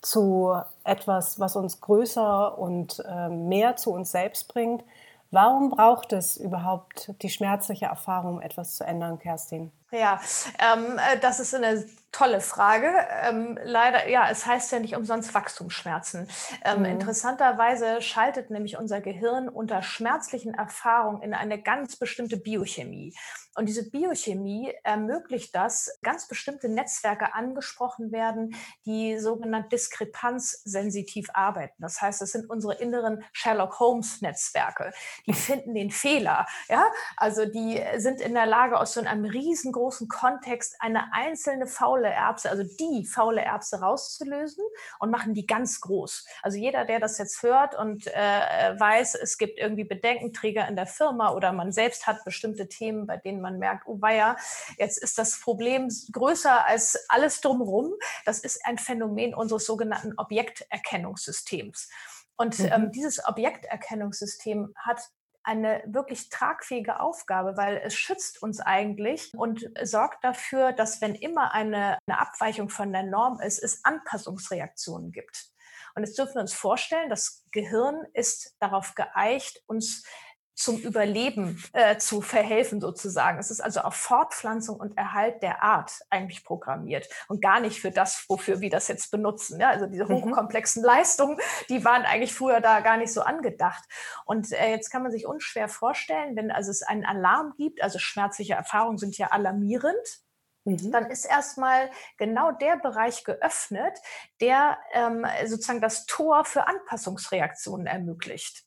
zu 0.00 0.54
etwas, 0.84 1.40
was 1.40 1.56
uns 1.56 1.80
größer 1.80 2.56
und 2.58 3.02
äh, 3.06 3.28
mehr 3.28 3.76
zu 3.76 3.92
uns 3.92 4.12
selbst 4.12 4.48
bringt. 4.48 4.84
Warum 5.30 5.70
braucht 5.70 6.12
es 6.12 6.36
überhaupt 6.36 7.12
die 7.22 7.28
schmerzliche 7.28 7.86
Erfahrung, 7.86 8.40
etwas 8.40 8.76
zu 8.76 8.84
ändern, 8.84 9.18
Kerstin? 9.18 9.72
Ja, 9.90 10.20
ähm, 10.58 10.98
äh, 10.98 11.18
das 11.20 11.40
ist 11.40 11.54
eine 11.54 11.84
tolle 12.16 12.40
Frage. 12.40 12.90
Ähm, 13.22 13.58
leider, 13.62 14.08
ja, 14.08 14.30
es 14.30 14.46
heißt 14.46 14.72
ja 14.72 14.78
nicht 14.78 14.96
umsonst 14.96 15.34
Wachstumsschmerzen. 15.34 16.28
Ähm, 16.64 16.80
mhm. 16.80 16.84
Interessanterweise 16.86 18.00
schaltet 18.00 18.50
nämlich 18.50 18.78
unser 18.78 19.02
Gehirn 19.02 19.50
unter 19.50 19.82
schmerzlichen 19.82 20.54
Erfahrungen 20.54 21.22
in 21.22 21.34
eine 21.34 21.60
ganz 21.62 21.96
bestimmte 21.96 22.38
Biochemie. 22.38 23.14
Und 23.56 23.70
diese 23.70 23.88
Biochemie 23.90 24.72
ermöglicht 24.82 25.54
das, 25.54 25.98
ganz 26.02 26.28
bestimmte 26.28 26.68
Netzwerke 26.68 27.34
angesprochen 27.34 28.12
werden, 28.12 28.54
die 28.84 29.18
sogenannt 29.18 29.72
diskrepanzsensitiv 29.72 31.28
arbeiten. 31.32 31.74
Das 31.78 32.00
heißt, 32.02 32.20
es 32.20 32.32
sind 32.32 32.50
unsere 32.50 32.74
inneren 32.74 33.24
Sherlock 33.32 33.80
Holmes 33.80 34.20
Netzwerke. 34.20 34.92
Die 35.26 35.32
finden 35.34 35.74
den 35.74 35.90
Fehler. 35.90 36.46
Ja, 36.68 36.86
also 37.16 37.46
die 37.46 37.82
sind 37.96 38.20
in 38.20 38.34
der 38.34 38.46
Lage, 38.46 38.78
aus 38.78 38.92
so 38.92 39.00
einem 39.00 39.24
riesengroßen 39.24 40.08
Kontext 40.08 40.76
eine 40.80 41.12
einzelne 41.12 41.66
faule 41.66 42.05
Erbse, 42.08 42.50
also 42.50 42.62
die 42.62 43.06
faule 43.06 43.42
Erbse 43.42 43.80
rauszulösen 43.80 44.64
und 44.98 45.10
machen 45.10 45.34
die 45.34 45.46
ganz 45.46 45.80
groß. 45.80 46.26
Also 46.42 46.58
jeder, 46.58 46.84
der 46.84 47.00
das 47.00 47.18
jetzt 47.18 47.42
hört 47.42 47.74
und 47.74 48.06
äh, 48.06 48.78
weiß, 48.78 49.14
es 49.14 49.38
gibt 49.38 49.58
irgendwie 49.58 49.84
Bedenkenträger 49.84 50.66
in 50.68 50.76
der 50.76 50.86
Firma 50.86 51.32
oder 51.32 51.52
man 51.52 51.72
selbst 51.72 52.06
hat 52.06 52.24
bestimmte 52.24 52.68
Themen, 52.68 53.06
bei 53.06 53.16
denen 53.16 53.40
man 53.40 53.58
merkt, 53.58 53.86
oh 53.86 54.00
weia, 54.00 54.36
jetzt 54.78 54.98
ist 54.98 55.18
das 55.18 55.40
Problem 55.40 55.88
größer 56.12 56.66
als 56.66 56.98
alles 57.08 57.40
drumherum. 57.40 57.92
Das 58.24 58.40
ist 58.40 58.64
ein 58.64 58.78
Phänomen 58.78 59.34
unseres 59.34 59.66
sogenannten 59.66 60.14
Objekterkennungssystems. 60.16 61.88
Und 62.36 62.58
mhm. 62.58 62.68
ähm, 62.72 62.92
dieses 62.92 63.24
Objekterkennungssystem 63.26 64.74
hat 64.76 65.00
eine 65.46 65.82
wirklich 65.86 66.28
tragfähige 66.28 66.98
Aufgabe, 66.98 67.56
weil 67.56 67.80
es 67.84 67.94
schützt 67.94 68.42
uns 68.42 68.60
eigentlich 68.60 69.32
und 69.34 69.70
sorgt 69.82 70.24
dafür, 70.24 70.72
dass 70.72 71.00
wenn 71.00 71.14
immer 71.14 71.54
eine, 71.54 71.98
eine 72.06 72.18
Abweichung 72.18 72.68
von 72.68 72.92
der 72.92 73.04
Norm 73.04 73.40
ist, 73.40 73.62
es 73.62 73.84
Anpassungsreaktionen 73.84 75.12
gibt. 75.12 75.46
Und 75.94 76.04
jetzt 76.04 76.18
dürfen 76.18 76.34
wir 76.34 76.40
uns 76.42 76.52
vorstellen, 76.52 77.08
das 77.08 77.44
Gehirn 77.52 78.04
ist 78.12 78.56
darauf 78.58 78.94
geeicht, 78.96 79.62
uns 79.66 80.04
zum 80.56 80.78
Überleben 80.78 81.62
äh, 81.74 81.98
zu 81.98 82.22
verhelfen 82.22 82.80
sozusagen. 82.80 83.38
Es 83.38 83.50
ist 83.50 83.60
also 83.60 83.80
auf 83.80 83.94
Fortpflanzung 83.94 84.80
und 84.80 84.96
Erhalt 84.96 85.42
der 85.42 85.62
Art 85.62 85.92
eigentlich 86.08 86.44
programmiert 86.44 87.08
und 87.28 87.42
gar 87.42 87.60
nicht 87.60 87.80
für 87.80 87.90
das, 87.90 88.24
wofür 88.28 88.60
wir 88.60 88.70
das 88.70 88.88
jetzt 88.88 89.10
benutzen. 89.10 89.60
Ja, 89.60 89.68
also 89.68 89.86
diese 89.86 90.06
mhm. 90.06 90.14
hochkomplexen. 90.14 90.82
Leistungen, 90.82 91.38
die 91.68 91.84
waren 91.84 92.02
eigentlich 92.02 92.34
früher 92.34 92.60
da 92.60 92.80
gar 92.80 92.96
nicht 92.96 93.12
so 93.12 93.20
angedacht. 93.20 93.84
Und 94.24 94.50
äh, 94.52 94.70
jetzt 94.70 94.90
kann 94.90 95.02
man 95.02 95.12
sich 95.12 95.26
unschwer 95.26 95.68
vorstellen, 95.68 96.36
wenn 96.36 96.50
also 96.50 96.70
es 96.70 96.82
einen 96.82 97.04
Alarm 97.04 97.54
gibt, 97.56 97.82
also 97.82 97.98
schmerzliche 97.98 98.54
Erfahrungen 98.54 98.98
sind 98.98 99.18
ja 99.18 99.28
alarmierend, 99.28 100.20
mhm. 100.64 100.90
dann 100.90 101.10
ist 101.10 101.26
erstmal 101.26 101.90
genau 102.16 102.50
der 102.52 102.76
Bereich 102.76 103.24
geöffnet, 103.24 103.98
der 104.40 104.78
ähm, 104.92 105.26
sozusagen 105.44 105.82
das 105.82 106.06
Tor 106.06 106.44
für 106.46 106.66
Anpassungsreaktionen 106.66 107.86
ermöglicht. 107.86 108.65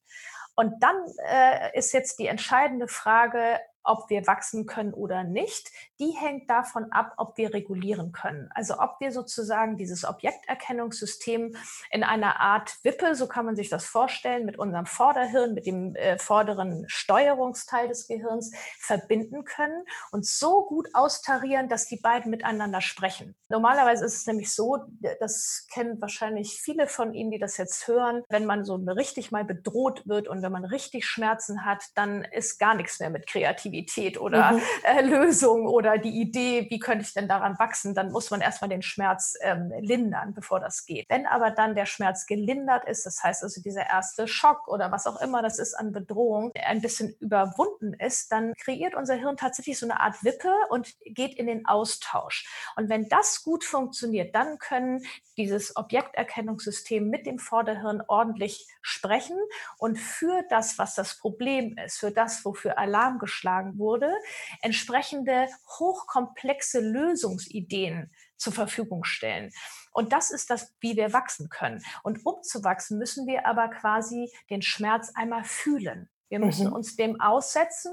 Und 0.59 0.83
dann 0.83 1.05
äh, 1.25 1.77
ist 1.77 1.93
jetzt 1.93 2.19
die 2.19 2.27
entscheidende 2.27 2.89
Frage, 2.89 3.61
ob 3.89 4.09
wir 4.09 4.27
wachsen 4.27 4.67
können 4.67 4.93
oder 4.93 5.23
nicht, 5.23 5.71
die 5.99 6.11
hängt 6.11 6.49
davon 6.49 6.91
ab, 6.91 7.13
ob 7.17 7.37
wir 7.37 7.53
regulieren 7.53 8.11
können. 8.11 8.49
Also 8.53 8.79
ob 8.79 8.99
wir 8.99 9.11
sozusagen 9.11 9.77
dieses 9.77 10.05
Objekterkennungssystem 10.05 11.55
in 11.91 12.03
einer 12.03 12.39
Art 12.39 12.77
Wippe, 12.83 13.15
so 13.15 13.27
kann 13.27 13.45
man 13.45 13.55
sich 13.55 13.69
das 13.69 13.85
vorstellen, 13.85 14.45
mit 14.45 14.59
unserem 14.59 14.85
Vorderhirn, 14.85 15.55
mit 15.55 15.65
dem 15.65 15.95
äh, 15.95 16.19
vorderen 16.19 16.85
Steuerungsteil 16.87 17.87
des 17.87 18.07
Gehirns 18.07 18.51
verbinden 18.77 19.43
können 19.43 19.83
und 20.11 20.25
so 20.25 20.65
gut 20.65 20.87
austarieren, 20.93 21.67
dass 21.67 21.87
die 21.87 21.99
beiden 21.99 22.29
miteinander 22.29 22.81
sprechen. 22.81 23.35
Normalerweise 23.49 24.05
ist 24.05 24.17
es 24.17 24.27
nämlich 24.27 24.53
so, 24.53 24.77
das 25.19 25.65
kennen 25.73 25.99
wahrscheinlich 25.99 26.61
viele 26.61 26.87
von 26.87 27.15
Ihnen, 27.15 27.31
die 27.31 27.39
das 27.39 27.57
jetzt 27.57 27.87
hören, 27.87 28.23
wenn 28.29 28.45
man 28.45 28.65
so 28.65 28.75
richtig 28.75 29.31
mal 29.31 29.43
bedroht 29.43 30.07
wird 30.07 30.27
und 30.27 30.43
wenn 30.43 30.51
man 30.51 30.65
richtig 30.65 31.07
Schmerzen 31.07 31.65
hat, 31.65 31.83
dann 31.95 32.23
ist 32.23 32.59
gar 32.59 32.75
nichts 32.75 32.99
mehr 32.99 33.09
mit 33.09 33.25
Kreativität 33.25 33.78
Kreativität 33.79 34.19
oder 34.19 34.53
mhm. 34.53 34.61
äh, 34.83 35.01
Lösung 35.01 35.67
oder 35.67 35.97
die 35.97 36.21
Idee, 36.21 36.67
wie 36.69 36.79
könnte 36.79 37.03
ich 37.03 37.13
denn 37.13 37.27
daran 37.27 37.57
wachsen, 37.59 37.95
dann 37.95 38.11
muss 38.11 38.31
man 38.31 38.41
erstmal 38.41 38.69
den 38.69 38.81
Schmerz 38.81 39.35
ähm, 39.41 39.71
lindern, 39.79 40.33
bevor 40.33 40.59
das 40.59 40.85
geht. 40.85 41.09
Wenn 41.09 41.25
aber 41.25 41.51
dann 41.51 41.75
der 41.75 41.85
Schmerz 41.85 42.25
gelindert 42.25 42.85
ist, 42.85 43.05
das 43.05 43.23
heißt 43.23 43.43
also 43.43 43.61
dieser 43.61 43.87
erste 43.87 44.27
Schock 44.27 44.67
oder 44.67 44.91
was 44.91 45.07
auch 45.07 45.21
immer 45.21 45.41
das 45.41 45.59
ist 45.59 45.73
an 45.73 45.91
Bedrohung, 45.91 46.51
ein 46.55 46.81
bisschen 46.81 47.15
überwunden 47.19 47.93
ist, 47.93 48.31
dann 48.31 48.53
kreiert 48.55 48.95
unser 48.95 49.15
Hirn 49.15 49.37
tatsächlich 49.37 49.77
so 49.77 49.85
eine 49.85 49.99
Art 49.99 50.23
Wippe 50.23 50.51
und 50.69 50.95
geht 51.05 51.35
in 51.35 51.47
den 51.47 51.65
Austausch. 51.65 52.47
Und 52.75 52.89
wenn 52.89 53.07
das 53.09 53.43
gut 53.43 53.63
funktioniert, 53.63 54.35
dann 54.35 54.57
können 54.57 55.03
dieses 55.37 55.75
Objekterkennungssystem 55.77 57.09
mit 57.09 57.25
dem 57.25 57.39
Vorderhirn 57.39 58.03
ordentlich 58.07 58.67
sprechen 58.81 59.37
und 59.77 59.97
für 59.97 60.43
das, 60.49 60.77
was 60.77 60.95
das 60.95 61.17
Problem 61.17 61.77
ist, 61.77 61.99
für 61.99 62.11
das, 62.11 62.43
wofür 62.43 62.77
Alarm 62.77 63.19
geschlagen 63.19 63.58
vorgeschlagen 63.59 63.77
wurde, 63.77 64.13
entsprechende 64.61 65.47
hochkomplexe 65.79 66.79
Lösungsideen 66.79 68.11
zur 68.37 68.53
Verfügung 68.53 69.03
stellen. 69.03 69.51
Und 69.91 70.13
das 70.13 70.31
ist 70.31 70.49
das, 70.49 70.73
wie 70.79 70.95
wir 70.95 71.13
wachsen 71.13 71.49
können. 71.49 71.83
Und 72.03 72.25
um 72.25 72.41
zu 72.43 72.63
wachsen, 72.63 72.97
müssen 72.97 73.27
wir 73.27 73.45
aber 73.45 73.69
quasi 73.69 74.31
den 74.49 74.61
Schmerz 74.61 75.11
einmal 75.15 75.43
fühlen. 75.43 76.09
Wir 76.29 76.39
müssen 76.39 76.67
mhm. 76.67 76.73
uns 76.73 76.95
dem 76.95 77.19
aussetzen, 77.19 77.91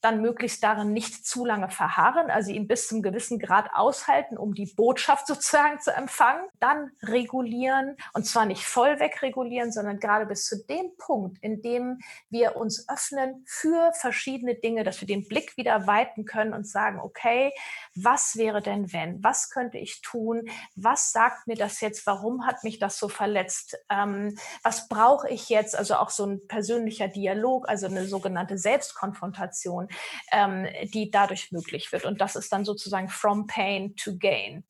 dann 0.00 0.20
möglichst 0.20 0.62
darin 0.62 0.92
nicht 0.92 1.26
zu 1.26 1.44
lange 1.44 1.70
verharren, 1.70 2.30
also 2.30 2.50
ihn 2.50 2.66
bis 2.66 2.88
zum 2.88 3.02
gewissen 3.02 3.38
Grad 3.38 3.70
aushalten, 3.72 4.36
um 4.36 4.54
die 4.54 4.72
Botschaft 4.74 5.26
sozusagen 5.28 5.80
zu 5.80 5.92
empfangen, 5.94 6.44
dann 6.60 6.90
regulieren 7.02 7.96
und 8.12 8.24
zwar 8.26 8.46
nicht 8.46 8.64
voll 8.64 9.00
wegregulieren, 9.00 9.72
sondern 9.72 10.00
gerade 10.00 10.26
bis 10.26 10.46
zu 10.46 10.64
dem 10.64 10.96
Punkt, 10.98 11.38
in 11.42 11.62
dem 11.62 12.00
wir 12.28 12.56
uns 12.56 12.88
öffnen 12.88 13.44
für 13.46 13.92
verschiedene 13.94 14.54
Dinge, 14.54 14.84
dass 14.84 15.00
wir 15.00 15.08
den 15.08 15.26
Blick 15.28 15.56
wieder 15.56 15.86
weiten 15.86 16.24
können 16.24 16.52
und 16.52 16.66
sagen, 16.66 17.00
okay, 17.00 17.52
was 17.94 18.36
wäre 18.36 18.60
denn 18.60 18.92
wenn? 18.92 19.22
Was 19.22 19.50
könnte 19.50 19.78
ich 19.78 20.02
tun? 20.02 20.48
Was 20.74 21.12
sagt 21.12 21.46
mir 21.46 21.56
das 21.56 21.80
jetzt? 21.80 22.06
Warum 22.06 22.46
hat 22.46 22.64
mich 22.64 22.78
das 22.78 22.98
so 22.98 23.08
verletzt? 23.08 23.78
Ähm, 23.88 24.36
was 24.62 24.88
brauche 24.88 25.28
ich 25.28 25.48
jetzt? 25.48 25.76
Also 25.76 25.96
auch 25.96 26.10
so 26.10 26.26
ein 26.26 26.46
persönlicher 26.46 27.08
Dialog, 27.08 27.68
also 27.74 27.86
eine 27.86 28.06
sogenannte 28.06 28.56
Selbstkonfrontation, 28.56 29.88
ähm, 30.30 30.66
die 30.92 31.10
dadurch 31.10 31.50
möglich 31.50 31.90
wird. 31.90 32.04
Und 32.04 32.20
das 32.20 32.36
ist 32.36 32.52
dann 32.52 32.64
sozusagen 32.64 33.08
from 33.08 33.46
pain 33.46 33.96
to 33.96 34.16
gain. 34.16 34.64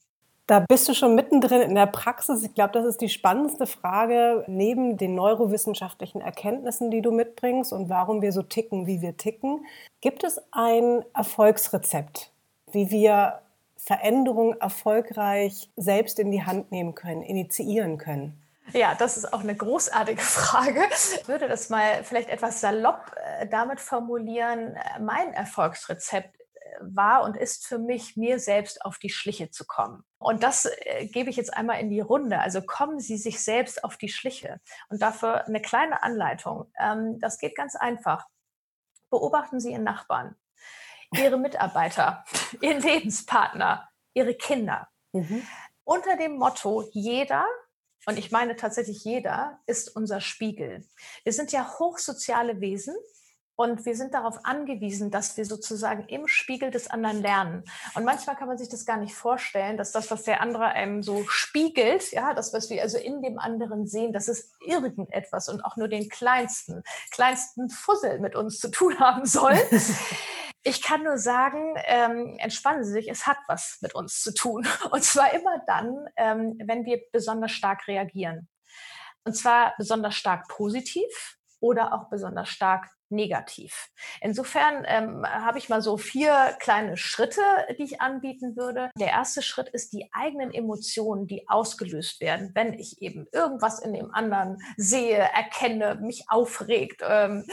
Da 0.46 0.61
bist 0.61 0.88
du 0.88 0.94
schon 0.94 1.14
mittendrin 1.14 1.62
in 1.62 1.75
der 1.75 1.87
Praxis. 1.87 2.42
Ich 2.42 2.54
glaube, 2.54 2.73
das 2.73 2.84
ist 2.84 3.00
die 3.00 3.08
spannendste 3.08 3.66
Frage 3.66 4.44
neben 4.46 4.99
den 4.99 5.14
neurowissenschaftlichen 5.14 6.20
Erkenntnissen, 6.20 6.90
die 6.90 7.00
du 7.00 7.12
mitbringst 7.12 7.73
und 7.73 7.88
warum 7.88 8.20
wir 8.20 8.32
so 8.32 8.42
ticken, 8.42 8.87
wie 8.87 9.00
wir 9.00 9.16
ticken. 9.16 9.64
Gibt 10.02 10.23
es 10.23 10.40
ein 10.50 11.02
Erfolgsrezept, 11.14 12.30
wie 12.73 12.90
wir 12.90 13.40
Veränderungen 13.76 14.58
erfolgreich 14.61 15.70
selbst 15.76 16.18
in 16.18 16.30
die 16.30 16.44
Hand 16.44 16.73
nehmen 16.73 16.94
können, 16.94 17.23
initiieren 17.23 17.96
können? 17.96 18.43
Ja, 18.75 18.97
das 18.97 19.16
ist 19.16 19.33
auch 19.33 19.40
eine 19.40 19.54
großartige 19.54 20.21
Frage. 20.21 20.85
Ich 20.90 21.28
würde 21.28 21.47
das 21.47 21.69
mal 21.69 22.02
vielleicht 22.02 22.28
etwas 22.28 22.61
salopp 22.61 23.14
äh, 23.38 23.47
damit 23.47 23.78
formulieren. 23.78 24.76
Mein 24.99 25.33
Erfolgsrezept 25.33 26.37
äh, 26.40 26.78
war 26.81 27.23
und 27.23 27.37
ist 27.37 27.69
für 27.69 27.78
mich, 27.78 28.16
mir 28.16 28.40
selbst 28.40 28.85
auf 28.85 28.99
die 28.99 29.11
Schliche 29.11 29.49
zu 29.50 29.64
kommen. 29.64 30.02
Und 30.19 30.43
das 30.43 30.64
äh, 30.64 31.07
gebe 31.07 31.31
ich 31.31 31.37
jetzt 31.37 31.54
einmal 31.54 31.78
in 31.78 31.88
die 31.88 32.00
Runde. 32.00 32.40
Also 32.40 32.62
kommen 32.62 32.99
Sie 32.99 33.16
sich 33.16 33.45
selbst 33.45 33.85
auf 33.85 33.97
die 33.97 34.09
Schliche. 34.09 34.61
Und 34.88 35.00
dafür 35.00 35.47
eine 35.47 35.62
kleine 35.62 36.02
Anleitung. 36.02 36.73
Ähm, 36.76 37.21
das 37.21 37.38
geht 37.38 37.54
ganz 37.54 37.76
einfach. 37.76 38.26
Beobachten 39.09 39.61
Sie 39.61 39.71
Ihren 39.71 39.85
Nachbarn, 39.85 40.35
Ihre 41.12 41.38
Mitarbeiter, 41.38 42.25
Ihren 42.61 42.83
Lebenspartner, 42.83 43.88
Ihre 44.14 44.35
Kinder. 44.35 44.88
Mhm. 45.12 45.47
Unter 45.85 46.16
dem 46.16 46.38
Motto, 46.38 46.88
jeder 46.90 47.47
und 48.06 48.18
ich 48.18 48.30
meine 48.30 48.56
tatsächlich 48.56 49.04
jeder, 49.04 49.61
ist 49.66 49.94
unser 49.94 50.20
Spiegel. 50.20 50.84
Wir 51.25 51.32
sind 51.32 51.52
ja 51.52 51.78
hochsoziale 51.78 52.61
Wesen 52.61 52.94
und 53.56 53.87
wir 53.87 53.94
sind 53.94 54.14
darauf 54.14 54.44
angewiesen, 54.44 55.11
dass 55.11 55.37
wir 55.37 55.44
sozusagen 55.44 56.08
im 56.08 56.26
Spiegel 56.26 56.70
des 56.70 56.90
anderen 56.90 57.23
lernen. 57.23 57.64
Und 57.94 58.04
manchmal 58.04 58.37
kann 58.37 58.49
man 58.49 58.58
sich 58.58 58.68
das 58.68 58.84
gar 58.84 58.96
nicht 58.96 59.14
vorstellen, 59.14 59.76
dass 59.76 59.92
das, 59.92 60.11
was 60.11 60.25
der 60.25 60.40
andere 60.40 60.66
einem 60.66 61.02
so 61.02 61.25
spiegelt, 61.28 62.11
ja, 62.11 62.34
das, 62.34 62.52
was 62.52 62.68
wir 62.68 62.82
also 62.82 62.99
in 62.99 63.23
dem 63.23 63.38
anderen 63.38 63.87
sehen, 63.87 64.12
dass 64.12 64.26
es 64.26 64.52
irgendetwas 64.66 65.49
und 65.49 65.64
auch 65.64 65.76
nur 65.76 65.88
den 65.88 66.08
kleinsten, 66.08 66.82
kleinsten 67.12 67.70
Fussel 67.70 68.18
mit 68.18 68.34
uns 68.34 68.58
zu 68.58 68.70
tun 68.70 68.99
haben 68.99 69.25
soll. 69.25 69.56
Ich 70.66 70.80
kann 70.83 71.04
nur 71.04 71.18
sagen, 71.18 71.75
ähm, 71.85 72.37
entspannen 72.38 72.85
Sie 72.85 72.92
sich, 72.92 73.09
es 73.09 73.26
hat 73.26 73.37
was 73.49 73.78
mit 73.83 73.94
uns 73.94 74.23
zu 74.23 74.33
tun. 74.33 74.66
Und 74.90 75.04
zwar 75.04 75.33
immer 75.35 75.62
dann, 75.66 76.06
ähm, 76.16 76.59
wenn 76.64 76.85
wir 76.85 77.00
besonders 77.12 77.52
stark 77.52 77.87
reagieren. 77.87 78.49
Und 79.25 79.35
zwar 79.35 79.75
besonders 79.78 80.14
stark 80.14 80.49
positiv 80.49 81.38
oder 81.64 81.94
auch 81.94 82.11
besonders 82.11 82.50
stark 82.50 82.90
negativ. 83.09 83.88
Insofern 84.21 84.85
ähm, 84.87 85.25
habe 85.26 85.56
ich 85.56 85.71
mal 85.71 85.80
so 85.80 85.97
vier 85.97 86.54
kleine 86.61 86.99
Schritte, 86.99 87.40
die 87.78 87.85
ich 87.85 88.02
anbieten 88.02 88.54
würde. 88.54 88.90
Der 88.99 89.09
erste 89.09 89.40
Schritt 89.40 89.71
ist 89.71 89.94
die 89.94 90.11
eigenen 90.12 90.52
Emotionen, 90.52 91.26
die 91.26 91.49
ausgelöst 91.49 92.21
werden, 92.21 92.50
wenn 92.54 92.75
ich 92.75 93.00
eben 93.00 93.26
irgendwas 93.33 93.78
in 93.78 93.94
dem 93.94 94.12
anderen 94.12 94.59
sehe, 94.76 95.16
erkenne, 95.16 95.94
mich 96.02 96.26
aufregt, 96.28 97.02
ähm, 97.02 97.47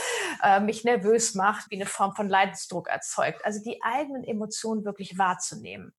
äh, 0.44 0.60
mich 0.60 0.84
nervös 0.84 1.34
macht, 1.34 1.72
wie 1.72 1.75
eine 1.75 1.86
Form 1.86 2.13
von 2.13 2.27
Leidensdruck 2.27 2.89
erzeugt. 2.89 3.46
Also 3.46 3.63
die 3.63 3.82
eigenen 3.82 4.25
Emotionen 4.25 4.84
wirklich 4.84 5.18
wahrzunehmen 5.18 5.94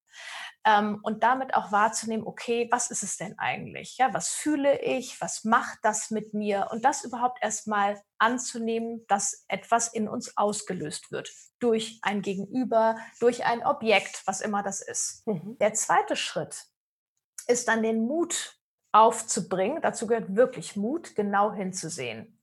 ähm, 0.65 1.01
und 1.03 1.23
damit 1.23 1.55
auch 1.55 1.73
wahrzunehmen, 1.73 2.27
okay, 2.27 2.69
was 2.71 2.91
ist 2.91 3.03
es 3.03 3.17
denn 3.17 3.39
eigentlich? 3.39 3.99
Ja, 3.99 4.15
was 4.15 4.29
fühle 4.29 4.81
ich? 4.81 5.21
Was 5.21 5.45
macht 5.45 5.79
das 5.83 6.11
mit 6.11 6.35
mir? 6.35 6.69
Und 6.71 6.85
das 6.85 7.05
überhaupt 7.05 7.43
erstmal 7.43 8.01
anzunehmen, 8.19 9.05
dass 9.09 9.45
etwas 9.49 9.89
in 9.89 10.09
uns 10.09 10.37
ausgelöst 10.37 11.11
wird 11.11 11.31
durch 11.59 11.99
ein 12.03 12.23
Gegenüber, 12.23 12.97
durch 13.21 13.45
ein 13.45 13.65
Objekt, 13.65 14.23
was 14.27 14.41
immer 14.41 14.63
das 14.63 14.81
ist. 14.81 15.27
Mhm. 15.27 15.57
Der 15.59 15.75
zweite 15.75 16.17
Schritt 16.17 16.67
ist 17.47 17.69
dann 17.69 17.83
den 17.83 18.07
Mut 18.07 18.59
aufzubringen. 18.93 19.83
Dazu 19.83 20.07
gehört 20.07 20.37
wirklich 20.37 20.77
Mut, 20.77 21.15
genau 21.15 21.53
hinzusehen 21.53 22.39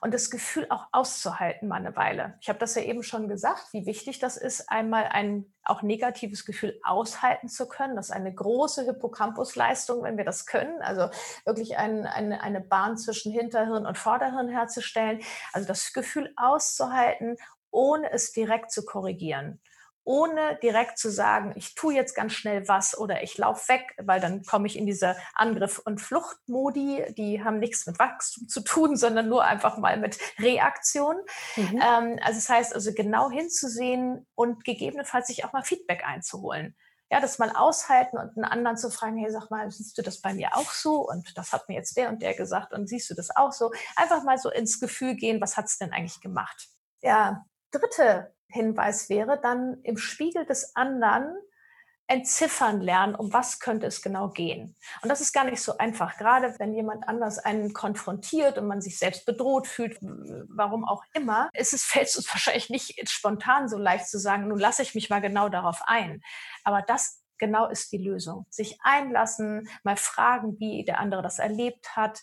und 0.00 0.14
das 0.14 0.30
Gefühl 0.30 0.66
auch 0.70 0.86
auszuhalten 0.92 1.68
mal 1.68 1.76
eine 1.76 1.96
Weile. 1.96 2.36
Ich 2.40 2.48
habe 2.48 2.58
das 2.58 2.74
ja 2.74 2.82
eben 2.82 3.02
schon 3.02 3.28
gesagt, 3.28 3.72
wie 3.72 3.86
wichtig 3.86 4.18
das 4.18 4.36
ist, 4.36 4.70
einmal 4.70 5.04
ein 5.04 5.52
auch 5.64 5.82
negatives 5.82 6.44
Gefühl 6.44 6.78
aushalten 6.84 7.48
zu 7.48 7.68
können. 7.68 7.96
Das 7.96 8.06
ist 8.06 8.14
eine 8.14 8.34
große 8.34 8.84
Hippocampusleistung, 8.84 10.02
wenn 10.02 10.16
wir 10.16 10.24
das 10.24 10.46
können. 10.46 10.80
Also 10.82 11.08
wirklich 11.44 11.78
ein, 11.78 12.06
eine, 12.06 12.42
eine 12.42 12.60
Bahn 12.60 12.96
zwischen 12.98 13.32
Hinterhirn 13.32 13.86
und 13.86 13.98
Vorderhirn 13.98 14.48
herzustellen. 14.48 15.20
Also 15.52 15.66
das 15.66 15.92
Gefühl 15.92 16.32
auszuhalten, 16.36 17.36
ohne 17.70 18.10
es 18.12 18.32
direkt 18.32 18.70
zu 18.70 18.84
korrigieren 18.84 19.60
ohne 20.04 20.58
direkt 20.62 20.98
zu 20.98 21.10
sagen, 21.10 21.52
ich 21.56 21.74
tue 21.74 21.94
jetzt 21.94 22.14
ganz 22.14 22.32
schnell 22.34 22.68
was 22.68 22.96
oder 22.96 23.22
ich 23.22 23.36
laufe 23.38 23.68
weg, 23.68 23.94
weil 24.02 24.20
dann 24.20 24.44
komme 24.44 24.66
ich 24.66 24.76
in 24.76 24.86
diese 24.86 25.16
Angriff- 25.34 25.80
und 25.84 26.00
Fluchtmodi, 26.00 27.14
die 27.16 27.42
haben 27.42 27.58
nichts 27.58 27.86
mit 27.86 27.98
Wachstum 27.98 28.48
zu 28.48 28.60
tun, 28.60 28.96
sondern 28.96 29.28
nur 29.28 29.44
einfach 29.44 29.78
mal 29.78 29.98
mit 29.98 30.18
Reaktion. 30.38 31.16
Mhm. 31.56 31.80
Ähm, 31.82 32.18
also 32.22 32.38
das 32.38 32.48
heißt 32.48 32.74
also 32.74 32.92
genau 32.92 33.30
hinzusehen 33.30 34.26
und 34.34 34.64
gegebenenfalls 34.64 35.28
sich 35.28 35.44
auch 35.44 35.52
mal 35.52 35.62
Feedback 35.62 36.04
einzuholen. 36.06 36.76
Ja, 37.10 37.20
das 37.20 37.38
mal 37.38 37.50
aushalten 37.54 38.18
und 38.18 38.36
einen 38.36 38.44
anderen 38.44 38.76
zu 38.76 38.90
fragen, 38.90 39.16
hey, 39.18 39.30
sag 39.30 39.50
mal, 39.50 39.70
siehst 39.70 39.96
du 39.96 40.02
das 40.02 40.20
bei 40.20 40.34
mir 40.34 40.56
auch 40.56 40.70
so? 40.70 41.08
Und 41.08 41.36
das 41.36 41.52
hat 41.52 41.68
mir 41.68 41.76
jetzt 41.76 41.96
der 41.96 42.08
und 42.08 42.22
der 42.22 42.34
gesagt 42.34 42.72
und 42.72 42.88
siehst 42.88 43.08
du 43.10 43.14
das 43.14 43.34
auch 43.36 43.52
so? 43.52 43.72
Einfach 43.94 44.24
mal 44.24 44.38
so 44.38 44.50
ins 44.50 44.80
Gefühl 44.80 45.14
gehen, 45.14 45.40
was 45.40 45.56
hat 45.56 45.66
es 45.66 45.78
denn 45.78 45.92
eigentlich 45.92 46.20
gemacht? 46.20 46.68
Der 47.02 47.44
dritte 47.70 48.33
Hinweis 48.48 49.08
wäre, 49.08 49.40
dann 49.40 49.80
im 49.82 49.96
Spiegel 49.96 50.46
des 50.46 50.74
anderen 50.76 51.36
entziffern 52.06 52.80
lernen, 52.80 53.14
um 53.14 53.32
was 53.32 53.60
könnte 53.60 53.86
es 53.86 54.02
genau 54.02 54.28
gehen. 54.28 54.76
Und 55.02 55.08
das 55.08 55.20
ist 55.20 55.32
gar 55.32 55.44
nicht 55.44 55.62
so 55.62 55.78
einfach, 55.78 56.18
gerade 56.18 56.54
wenn 56.58 56.74
jemand 56.74 57.08
anders 57.08 57.38
einen 57.38 57.72
konfrontiert 57.72 58.58
und 58.58 58.66
man 58.66 58.82
sich 58.82 58.98
selbst 58.98 59.24
bedroht 59.24 59.66
fühlt, 59.66 59.98
warum 60.00 60.84
auch 60.86 61.02
immer, 61.14 61.48
ist 61.54 61.72
es, 61.72 61.84
fällt 61.84 62.14
uns 62.14 62.28
wahrscheinlich 62.28 62.68
nicht 62.68 63.08
spontan 63.08 63.68
so 63.68 63.78
leicht 63.78 64.08
zu 64.08 64.18
sagen, 64.18 64.48
nun 64.48 64.58
lasse 64.58 64.82
ich 64.82 64.94
mich 64.94 65.08
mal 65.08 65.20
genau 65.20 65.48
darauf 65.48 65.80
ein. 65.86 66.22
Aber 66.62 66.82
das 66.82 67.22
genau 67.38 67.68
ist 67.68 67.92
die 67.92 67.98
Lösung. 67.98 68.46
Sich 68.50 68.78
einlassen, 68.82 69.68
mal 69.82 69.96
fragen, 69.96 70.58
wie 70.58 70.84
der 70.84 71.00
andere 71.00 71.22
das 71.22 71.38
erlebt 71.38 71.96
hat, 71.96 72.22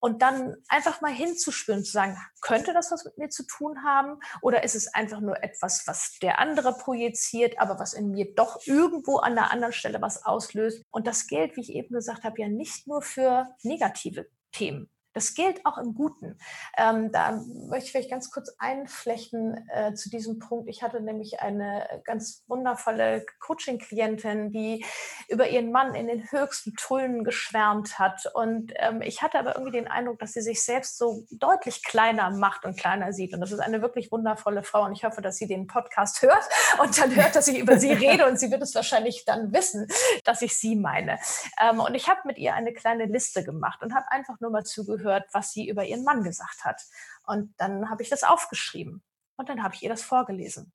und 0.00 0.22
dann 0.22 0.56
einfach 0.68 1.00
mal 1.00 1.12
hinzuspüren, 1.12 1.84
zu 1.84 1.92
sagen, 1.92 2.16
könnte 2.40 2.72
das 2.72 2.90
was 2.90 3.04
mit 3.04 3.18
mir 3.18 3.28
zu 3.28 3.44
tun 3.44 3.82
haben? 3.84 4.20
Oder 4.42 4.62
ist 4.62 4.74
es 4.74 4.92
einfach 4.94 5.20
nur 5.20 5.42
etwas, 5.42 5.86
was 5.86 6.18
der 6.22 6.38
andere 6.38 6.76
projiziert, 6.76 7.60
aber 7.60 7.78
was 7.78 7.94
in 7.94 8.10
mir 8.10 8.34
doch 8.34 8.60
irgendwo 8.66 9.18
an 9.18 9.34
der 9.34 9.50
anderen 9.50 9.72
Stelle 9.72 10.00
was 10.00 10.24
auslöst? 10.24 10.84
Und 10.90 11.06
das 11.06 11.26
gilt, 11.26 11.56
wie 11.56 11.62
ich 11.62 11.72
eben 11.74 11.94
gesagt 11.94 12.24
habe, 12.24 12.40
ja 12.40 12.48
nicht 12.48 12.86
nur 12.86 13.02
für 13.02 13.48
negative 13.62 14.28
Themen. 14.52 14.90
Das 15.18 15.34
gilt 15.34 15.66
auch 15.66 15.78
im 15.78 15.94
Guten. 15.94 16.38
Ähm, 16.76 17.10
da 17.10 17.32
möchte 17.68 17.86
ich 17.86 17.90
vielleicht 17.90 18.10
ganz 18.10 18.30
kurz 18.30 18.54
einflechten 18.60 19.68
äh, 19.68 19.92
zu 19.94 20.10
diesem 20.10 20.38
Punkt. 20.38 20.68
Ich 20.68 20.84
hatte 20.84 21.00
nämlich 21.00 21.40
eine 21.40 21.88
ganz 22.04 22.44
wundervolle 22.46 23.26
Coaching-Klientin, 23.40 24.52
die 24.52 24.84
über 25.26 25.48
ihren 25.48 25.72
Mann 25.72 25.96
in 25.96 26.06
den 26.06 26.30
höchsten 26.30 26.76
Tullen 26.76 27.24
geschwärmt 27.24 27.98
hat. 27.98 28.30
Und 28.32 28.72
ähm, 28.76 29.02
ich 29.02 29.20
hatte 29.20 29.40
aber 29.40 29.56
irgendwie 29.56 29.76
den 29.76 29.88
Eindruck, 29.88 30.20
dass 30.20 30.34
sie 30.34 30.40
sich 30.40 30.62
selbst 30.62 30.98
so 30.98 31.24
deutlich 31.32 31.82
kleiner 31.82 32.30
macht 32.30 32.64
und 32.64 32.78
kleiner 32.78 33.12
sieht. 33.12 33.34
Und 33.34 33.40
das 33.40 33.50
ist 33.50 33.58
eine 33.58 33.82
wirklich 33.82 34.12
wundervolle 34.12 34.62
Frau. 34.62 34.84
Und 34.84 34.92
ich 34.92 35.02
hoffe, 35.02 35.20
dass 35.20 35.36
sie 35.36 35.48
den 35.48 35.66
Podcast 35.66 36.22
hört 36.22 36.48
und 36.80 36.96
dann 36.96 37.12
hört, 37.16 37.34
dass 37.34 37.48
ich 37.48 37.58
über 37.58 37.76
sie 37.80 37.90
rede. 37.90 38.24
Und 38.28 38.38
sie 38.38 38.52
wird 38.52 38.62
es 38.62 38.72
wahrscheinlich 38.76 39.24
dann 39.24 39.52
wissen, 39.52 39.88
dass 40.22 40.42
ich 40.42 40.56
sie 40.56 40.76
meine. 40.76 41.18
Ähm, 41.60 41.80
und 41.80 41.96
ich 41.96 42.08
habe 42.08 42.20
mit 42.24 42.38
ihr 42.38 42.54
eine 42.54 42.72
kleine 42.72 43.06
Liste 43.06 43.42
gemacht 43.42 43.82
und 43.82 43.96
habe 43.96 44.06
einfach 44.12 44.38
nur 44.38 44.52
mal 44.52 44.62
zugehört 44.62 45.07
gehört, 45.08 45.28
was 45.32 45.52
sie 45.52 45.68
über 45.68 45.84
ihren 45.84 46.04
Mann 46.04 46.22
gesagt 46.22 46.64
hat. 46.64 46.82
Und 47.24 47.54
dann 47.58 47.90
habe 47.90 48.02
ich 48.02 48.08
das 48.08 48.24
aufgeschrieben 48.24 49.02
und 49.36 49.48
dann 49.48 49.62
habe 49.62 49.74
ich 49.74 49.82
ihr 49.82 49.88
das 49.88 50.02
vorgelesen 50.02 50.72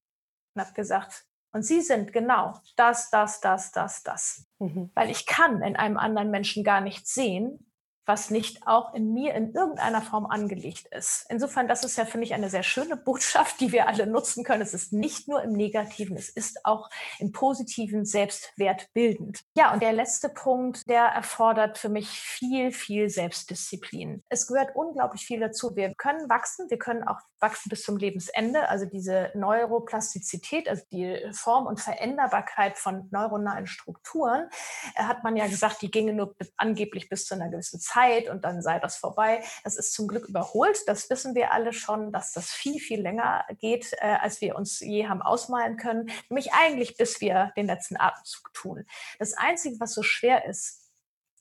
und 0.56 0.62
habe 0.62 0.74
gesagt, 0.74 1.26
und 1.52 1.63
Sie 1.63 1.82
sind 1.82 2.13
genau 2.13 2.60
das, 2.76 3.12
das, 3.12 3.39
das, 3.39 3.72
das, 3.72 4.02
das. 4.02 4.48
Mhm. 4.58 4.89
Weil 4.96 5.12
ich 5.12 5.28
kann 5.28 5.62
in 5.62 5.76
einem 5.76 5.98
anderen 5.98 6.32
Menschen 6.32 6.63
gar 6.63 6.82
nichts 6.82 7.13
sehen, 7.13 7.72
was 8.06 8.30
nicht 8.30 8.68
auch 8.68 8.94
in 8.94 9.13
mir 9.13 9.34
in 9.34 9.54
irgendeiner 9.54 10.02
Form 10.02 10.26
angelegt 10.26 10.88
ist. 10.92 11.26
Insofern, 11.30 11.68
das 11.68 11.84
ist 11.84 11.98
ja, 11.98 12.06
finde 12.06 12.26
ich, 12.26 12.34
eine 12.34 12.50
sehr 12.50 12.63
schöne 12.63 12.98
Botschaft, 12.98 13.62
die 13.62 13.72
wir 13.72 13.88
alle 13.88 14.08
nutzen 14.08 14.44
können. 14.44 14.62
Es 14.62 14.74
ist 14.74 14.92
nicht 14.92 15.28
nur 15.28 15.42
im 15.42 15.54
Negativen, 15.54 16.18
es 16.18 16.30
ist 16.30 16.66
auch 16.66 16.89
im 17.20 17.32
Positiven 17.32 18.04
selbstwertbildend. 18.06 19.42
Ja, 19.56 19.74
und 19.74 19.82
der 19.82 19.94
letzte 19.94 20.30
Punkt, 20.30 20.88
der 20.89 21.04
erfordert 21.04 21.78
für 21.78 21.89
mich 21.89 22.10
viel, 22.10 22.72
viel 22.72 23.10
Selbstdisziplin. 23.10 24.24
Es 24.30 24.48
gehört 24.48 24.76
unglaublich 24.76 25.26
viel 25.26 25.39
dazu. 25.39 25.76
Wir 25.76 25.94
können 25.96 26.30
wachsen, 26.30 26.70
wir 26.70 26.80
können 26.80 27.04
auch 27.04 27.20
wachsen 27.39 27.70
bis 27.70 27.84
zum 27.84 27.98
Lebensende. 27.98 28.68
Also 28.68 28.86
diese 28.86 29.32
Neuroplastizität, 29.34 30.68
also 30.68 30.84
die 30.92 31.22
Form 31.32 31.68
und 31.68 31.80
Veränderbarkeit 31.80 32.78
von 32.78 33.08
neuronalen 33.12 33.68
Strukturen, 33.68 34.50
äh, 34.96 35.04
hat 35.04 35.24
man 35.24 35.38
ja 35.38 35.48
gesagt, 35.48 35.82
die 35.82 35.92
ginge 35.92 36.13
nur 36.13 36.36
angeblich 36.58 37.08
bis 37.08 37.26
zu 37.26 37.36
einer 37.36 37.50
gewissen 37.50 37.80
Zeit 37.80 37.93
und 38.30 38.44
dann 38.44 38.62
sei 38.62 38.80
das 38.80 38.98
vorbei. 38.98 39.44
Das 39.64 39.76
ist 39.76 39.94
zum 39.94 40.08
Glück 40.08 40.28
überholt. 40.28 40.80
Das 40.88 41.10
wissen 41.10 41.36
wir 41.36 41.52
alle 41.52 41.74
schon, 41.74 42.12
dass 42.12 42.34
das 42.34 42.52
viel, 42.52 42.80
viel 42.80 43.02
länger 43.02 43.46
geht, 43.60 43.94
äh, 44.00 44.18
als 44.22 44.42
wir 44.42 44.56
uns 44.56 44.80
je 44.80 45.08
haben 45.08 45.22
ausmalen 45.22 45.78
können. 45.78 46.10
Nämlich 46.30 46.54
eigentlich, 46.54 46.98
bis 46.98 47.22
wir 47.22 47.52
den 47.56 47.68
letzten 47.68 47.98
Atemzug 48.00 48.54
tun. 48.54 48.86
Das 49.20 49.34
Einzige, 49.34 49.80
was 49.80 49.94
so 49.94 50.04
schwer 50.04 50.46
ist, 50.46 50.92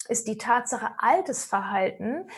ist 0.08 0.26
die 0.26 0.36
Tatsache, 0.36 0.90
altes 0.98 1.44
Verhalten 1.44 2.28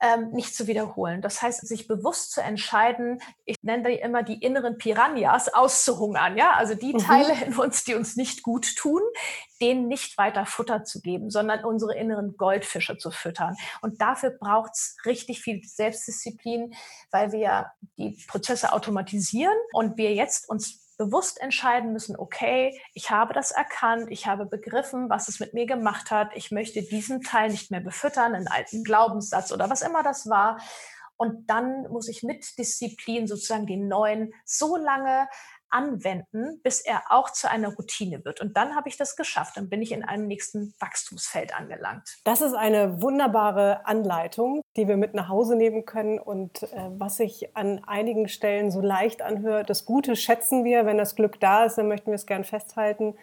ähm, 0.00 0.30
nicht 0.30 0.54
zu 0.54 0.66
wiederholen. 0.66 1.22
Das 1.22 1.42
heißt, 1.42 1.66
sich 1.66 1.88
bewusst 1.88 2.32
zu 2.32 2.40
entscheiden, 2.40 3.20
ich 3.44 3.56
nenne 3.62 3.90
die 3.90 3.96
immer 3.96 4.22
die 4.22 4.42
inneren 4.42 4.78
Piranhas 4.78 5.52
auszuhungern, 5.52 6.36
ja, 6.36 6.52
also 6.52 6.74
die 6.74 6.94
mhm. 6.94 6.98
Teile 6.98 7.44
in 7.44 7.56
uns, 7.56 7.84
die 7.84 7.94
uns 7.94 8.16
nicht 8.16 8.42
gut 8.42 8.76
tun, 8.76 9.02
denen 9.60 9.88
nicht 9.88 10.16
weiter 10.18 10.46
Futter 10.46 10.84
zu 10.84 11.00
geben, 11.00 11.30
sondern 11.30 11.64
unsere 11.64 11.96
inneren 11.96 12.36
Goldfische 12.36 12.96
zu 12.96 13.10
füttern. 13.10 13.56
Und 13.80 14.00
dafür 14.00 14.30
braucht 14.30 14.72
es 14.74 14.96
richtig 15.04 15.40
viel 15.40 15.62
Selbstdisziplin, 15.64 16.74
weil 17.10 17.32
wir 17.32 17.72
die 17.96 18.16
Prozesse 18.28 18.72
automatisieren 18.72 19.56
und 19.72 19.96
wir 19.96 20.14
jetzt 20.14 20.48
uns 20.48 20.87
bewusst 20.98 21.40
entscheiden 21.40 21.92
müssen, 21.92 22.16
okay, 22.16 22.78
ich 22.92 23.10
habe 23.10 23.32
das 23.32 23.52
erkannt, 23.52 24.08
ich 24.10 24.26
habe 24.26 24.44
begriffen, 24.44 25.08
was 25.08 25.28
es 25.28 25.40
mit 25.40 25.54
mir 25.54 25.64
gemacht 25.64 26.10
hat, 26.10 26.32
ich 26.34 26.50
möchte 26.50 26.82
diesen 26.82 27.22
Teil 27.22 27.50
nicht 27.50 27.70
mehr 27.70 27.80
befüttern, 27.80 28.34
einen 28.34 28.48
alten 28.48 28.84
Glaubenssatz 28.84 29.52
oder 29.52 29.70
was 29.70 29.82
immer 29.82 30.02
das 30.02 30.28
war. 30.28 30.60
Und 31.16 31.48
dann 31.50 31.88
muss 31.90 32.08
ich 32.08 32.22
mit 32.22 32.58
Disziplin 32.58 33.26
sozusagen 33.26 33.66
den 33.66 33.88
neuen 33.88 34.34
so 34.44 34.76
lange 34.76 35.28
anwenden, 35.70 36.60
bis 36.62 36.80
er 36.80 37.02
auch 37.10 37.30
zu 37.30 37.50
einer 37.50 37.74
Routine 37.74 38.24
wird. 38.24 38.40
Und 38.40 38.56
dann 38.56 38.74
habe 38.74 38.88
ich 38.88 38.96
das 38.96 39.16
geschafft. 39.16 39.56
Dann 39.56 39.68
bin 39.68 39.82
ich 39.82 39.92
in 39.92 40.04
einem 40.04 40.26
nächsten 40.26 40.74
Wachstumsfeld 40.78 41.56
angelangt. 41.56 42.18
Das 42.24 42.40
ist 42.40 42.54
eine 42.54 43.02
wunderbare 43.02 43.86
Anleitung, 43.86 44.62
die 44.76 44.88
wir 44.88 44.96
mit 44.96 45.14
nach 45.14 45.28
Hause 45.28 45.56
nehmen 45.56 45.84
können. 45.84 46.18
Und 46.18 46.62
äh, 46.62 46.90
was 46.90 47.16
sich 47.16 47.56
an 47.56 47.82
einigen 47.86 48.28
Stellen 48.28 48.70
so 48.70 48.80
leicht 48.80 49.22
anhört, 49.22 49.70
das 49.70 49.84
Gute 49.84 50.16
schätzen 50.16 50.64
wir. 50.64 50.86
Wenn 50.86 50.98
das 50.98 51.16
Glück 51.16 51.40
da 51.40 51.64
ist, 51.64 51.78
dann 51.78 51.88
möchten 51.88 52.10
wir 52.10 52.16
es 52.16 52.26
gern 52.26 52.44
festhalten. 52.44 53.14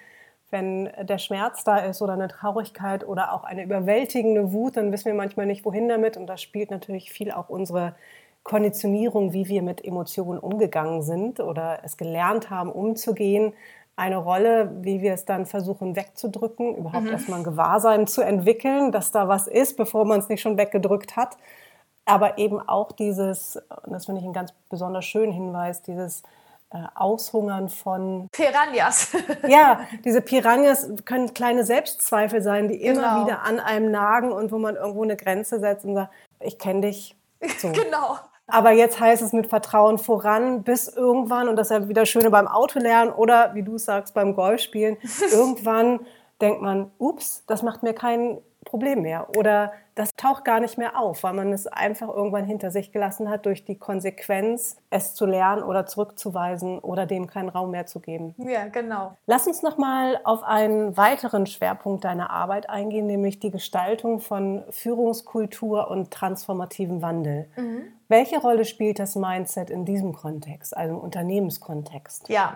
Wenn 0.51 0.91
der 1.01 1.17
Schmerz 1.17 1.63
da 1.63 1.79
ist 1.79 2.01
oder 2.01 2.13
eine 2.13 2.27
Traurigkeit 2.27 3.05
oder 3.05 3.33
auch 3.33 3.43
eine 3.43 3.63
überwältigende 3.63 4.53
Wut, 4.53 4.77
dann 4.77 4.91
wissen 4.91 5.05
wir 5.05 5.15
manchmal 5.15 5.47
nicht, 5.47 5.65
wohin 5.65 5.89
damit. 5.89 6.17
Und 6.17 6.27
da 6.27 6.37
spielt 6.37 6.71
natürlich 6.71 7.11
viel 7.11 7.31
auch 7.31 7.49
unsere 7.49 7.95
Konditionierung, 8.45 9.33
wie 9.33 9.47
wir 9.47 9.63
mit 9.63 9.83
Emotionen 9.83 10.39
umgegangen 10.39 11.01
sind 11.01 11.39
oder 11.39 11.79
es 11.83 11.97
gelernt 11.97 12.51
haben, 12.51 12.71
umzugehen, 12.71 13.53
eine 13.95 14.17
Rolle, 14.17 14.71
wie 14.81 15.01
wir 15.01 15.13
es 15.13 15.25
dann 15.25 15.47
versuchen 15.47 15.95
wegzudrücken, 15.95 16.75
überhaupt 16.75 17.05
mhm. 17.05 17.11
erstmal 17.11 17.39
ein 17.39 17.43
Gewahrsein 17.43 18.05
zu 18.05 18.21
entwickeln, 18.21 18.91
dass 18.91 19.11
da 19.11 19.27
was 19.27 19.47
ist, 19.47 19.77
bevor 19.77 20.05
man 20.05 20.19
es 20.19 20.29
nicht 20.29 20.41
schon 20.41 20.57
weggedrückt 20.57 21.15
hat. 21.15 21.37
Aber 22.05 22.37
eben 22.37 22.61
auch 22.61 22.91
dieses, 22.91 23.55
und 23.83 23.93
das 23.93 24.05
finde 24.05 24.19
ich 24.19 24.25
einen 24.25 24.33
ganz 24.33 24.53
besonders 24.69 25.05
schönen 25.05 25.31
Hinweis, 25.31 25.81
dieses 25.81 26.21
äh, 26.69 26.77
Aushungern 26.93 27.69
von 27.69 28.29
Piranhas. 28.31 29.13
ja, 29.47 29.79
diese 30.03 30.21
Piranhas 30.21 30.87
können 31.05 31.33
kleine 31.33 31.63
Selbstzweifel 31.63 32.43
sein, 32.43 32.67
die 32.67 32.75
immer 32.75 33.01
genau. 33.01 33.25
wieder 33.25 33.41
an 33.41 33.59
einem 33.59 33.89
nagen 33.89 34.31
und 34.31 34.51
wo 34.51 34.59
man 34.59 34.75
irgendwo 34.75 35.01
eine 35.01 35.15
Grenze 35.15 35.59
setzt 35.59 35.83
und 35.83 35.95
sagt, 35.95 36.13
ich 36.41 36.59
kenne 36.59 36.81
dich. 36.81 37.15
So. 37.57 37.71
genau. 37.71 38.17
Aber 38.47 38.71
jetzt 38.71 38.99
heißt 38.99 39.23
es 39.23 39.33
mit 39.33 39.47
Vertrauen 39.47 39.97
voran, 39.97 40.63
bis 40.63 40.87
irgendwann, 40.87 41.49
und 41.49 41.55
das 41.55 41.71
ist 41.71 41.77
ja 41.77 41.89
wieder 41.89 42.05
schöne 42.05 42.29
beim 42.29 42.47
Autolernen 42.47 43.11
oder 43.11 43.55
wie 43.55 43.63
du 43.63 43.77
sagst, 43.77 44.13
beim 44.13 44.35
Golfspielen, 44.35 44.97
irgendwann 45.31 46.01
denkt 46.41 46.61
man, 46.61 46.91
ups, 46.99 47.43
das 47.47 47.63
macht 47.63 47.81
mir 47.81 47.93
kein 47.93 48.39
Problem 48.65 49.01
mehr. 49.01 49.27
Oder 49.35 49.71
das 49.95 50.15
taucht 50.15 50.43
gar 50.43 50.59
nicht 50.59 50.77
mehr 50.77 50.99
auf, 50.99 51.23
weil 51.23 51.33
man 51.33 51.53
es 51.53 51.67
einfach 51.67 52.09
irgendwann 52.09 52.45
hinter 52.45 52.69
sich 52.69 52.91
gelassen 52.91 53.29
hat 53.29 53.45
durch 53.45 53.63
die 53.63 53.77
Konsequenz, 53.77 54.77
es 54.89 55.15
zu 55.15 55.25
lernen 55.25 55.63
oder 55.63 55.85
zurückzuweisen 55.85 56.79
oder 56.79 57.05
dem 57.05 57.27
keinen 57.27 57.49
Raum 57.49 57.71
mehr 57.71 57.85
zu 57.85 58.01
geben. 58.01 58.35
Ja, 58.37 58.67
genau. 58.67 59.17
Lass 59.25 59.47
uns 59.47 59.63
noch 59.63 59.77
mal 59.77 60.19
auf 60.25 60.43
einen 60.43 60.97
weiteren 60.97 61.45
Schwerpunkt 61.45 62.03
deiner 62.03 62.29
Arbeit 62.29 62.69
eingehen, 62.69 63.07
nämlich 63.07 63.39
die 63.39 63.51
Gestaltung 63.51 64.19
von 64.19 64.63
Führungskultur 64.69 65.89
und 65.89 66.11
transformativem 66.11 67.01
Wandel. 67.01 67.47
Mhm. 67.55 67.83
Welche 68.07 68.39
Rolle 68.39 68.65
spielt 68.65 68.99
das 68.99 69.15
Mindset 69.15 69.71
in 69.71 69.83
diesem 69.83 70.13
Kontext, 70.13 70.77
also 70.77 70.93
im 70.93 70.99
Unternehmenskontext? 70.99 72.29
Ja, 72.29 72.55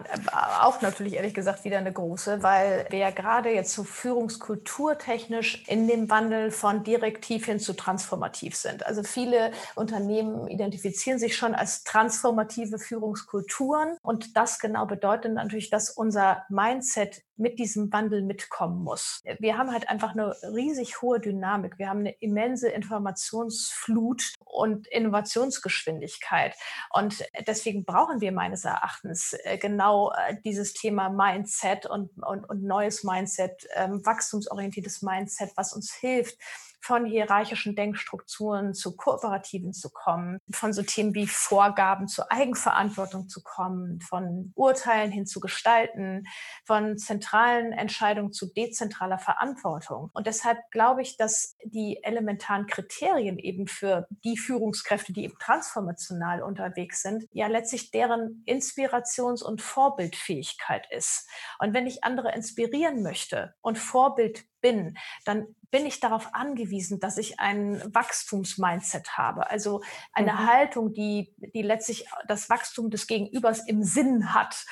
auch 0.62 0.82
natürlich 0.82 1.16
ehrlich 1.16 1.34
gesagt 1.34 1.64
wieder 1.64 1.80
eine 1.80 1.92
große, 1.92 2.44
weil 2.44 2.86
wir 2.92 3.00
ja 3.00 3.10
gerade 3.10 3.50
jetzt 3.50 3.74
so 3.74 3.84
führungskulturtechnisch 3.84 5.64
in 5.68 5.88
dem 5.88 6.08
Wandel 6.12 6.52
von 6.52 6.84
direktiv 6.84 7.29
hin 7.38 7.60
zu 7.60 7.74
transformativ 7.74 8.56
sind. 8.56 8.86
Also 8.86 9.04
viele 9.04 9.52
Unternehmen 9.76 10.48
identifizieren 10.48 11.20
sich 11.20 11.36
schon 11.36 11.56
als 11.56 11.84
transformative 11.84 12.80
Führungskulturen 12.80 13.98
und 14.02 14.36
das 14.36 14.60
genau 14.60 14.86
bedeutet 14.86 15.34
natürlich, 15.34 15.70
dass 15.70 15.90
unser 15.90 16.44
Mindset 16.50 17.24
mit 17.40 17.58
diesem 17.58 17.92
Wandel 17.92 18.22
mitkommen 18.22 18.84
muss. 18.84 19.22
Wir 19.40 19.58
haben 19.58 19.72
halt 19.72 19.90
einfach 19.90 20.12
eine 20.12 20.36
riesig 20.44 21.02
hohe 21.02 21.20
Dynamik. 21.20 21.80
Wir 21.80 21.90
haben 21.90 22.00
eine 22.00 22.12
immense 22.20 22.68
Informationsflut 22.68 24.34
und 24.44 24.88
Innovationsgeschwindigkeit. 24.88 26.54
Und 26.92 27.24
deswegen 27.48 27.86
brauchen 27.86 28.20
wir 28.20 28.34
meines 28.34 28.66
Erachtens 28.66 29.36
äh, 29.44 29.58
genau 29.58 30.12
äh, 30.12 30.36
dieses 30.44 30.74
Thema 30.74 31.10
Mindset 31.10 31.86
und, 31.86 32.12
und, 32.22 32.44
und 32.50 32.64
neues 32.64 33.04
Mindset, 33.04 33.68
ähm, 33.76 34.06
wachstumsorientiertes 34.06 35.02
Mindset, 35.02 35.52
was 35.56 35.74
uns 35.74 35.94
hilft, 35.94 36.38
von 36.82 37.06
hierarchischen 37.06 37.76
Denkstrukturen 37.76 38.74
zu 38.74 38.96
kooperativen 38.96 39.74
zu 39.74 39.90
kommen, 39.90 40.40
von 40.52 40.74
so 40.74 40.82
Themen 40.82 41.14
wie 41.14 41.28
Vorgaben 41.28 42.08
zu 42.08 42.30
Eigenverantwortung 42.32 43.28
zu 43.28 43.42
kommen, 43.44 44.00
von 44.02 44.52
Urteilen 44.56 45.12
hin 45.12 45.26
zu 45.26 45.40
Gestalten, 45.40 46.26
von 46.66 46.98
zentralen 46.98 47.74
Entscheidungen 47.74 48.32
zu 48.32 48.52
dezentraler 48.54 49.20
Verantwortung. 49.20 50.10
Und 50.14 50.28
deshalb 50.28 50.60
glaube 50.72 51.02
ich, 51.02 51.18
dass 51.18 51.56
die 51.64 52.00
elementaren 52.04 52.68
Kriterien 52.68 53.38
eben 53.38 53.68
für 53.68 54.08
die 54.24 54.38
Führungskräfte, 54.38 55.14
die 55.14 55.24
eben 55.24 55.38
transformational 55.40 56.42
unterwegs 56.42 57.02
sind, 57.02 57.26
ja 57.32 57.48
letztlich 57.48 57.92
deren 57.92 58.44
Inspirations- 58.46 59.44
und 59.44 59.62
Vorbildfähigkeit 59.62 60.88
ist. 60.92 61.28
Und 61.60 61.74
wenn 61.74 61.88
ich 61.88 62.04
andere 62.04 62.34
inspirieren 62.34 63.04
möchte 63.04 63.54
und 63.62 63.78
Vorbild 63.78 64.46
bin, 64.62 64.98
dann 65.26 65.48
bin 65.72 65.86
ich 65.86 66.00
darauf 66.00 66.34
angewiesen, 66.34 67.00
dass 67.00 67.18
ich 67.18 67.40
ein 67.40 67.82
Wachstumsmindset 67.94 69.18
habe. 69.18 69.50
Also 69.50 69.82
eine 70.14 70.34
mhm. 70.34 70.48
Haltung, 70.48 70.94
die, 70.94 71.34
die 71.54 71.62
letztlich 71.62 72.08
das 72.28 72.50
Wachstum 72.50 72.90
des 72.90 73.08
Gegenübers 73.08 73.68
im 73.68 73.84
Sinn 73.84 74.34
hat. 74.34 74.66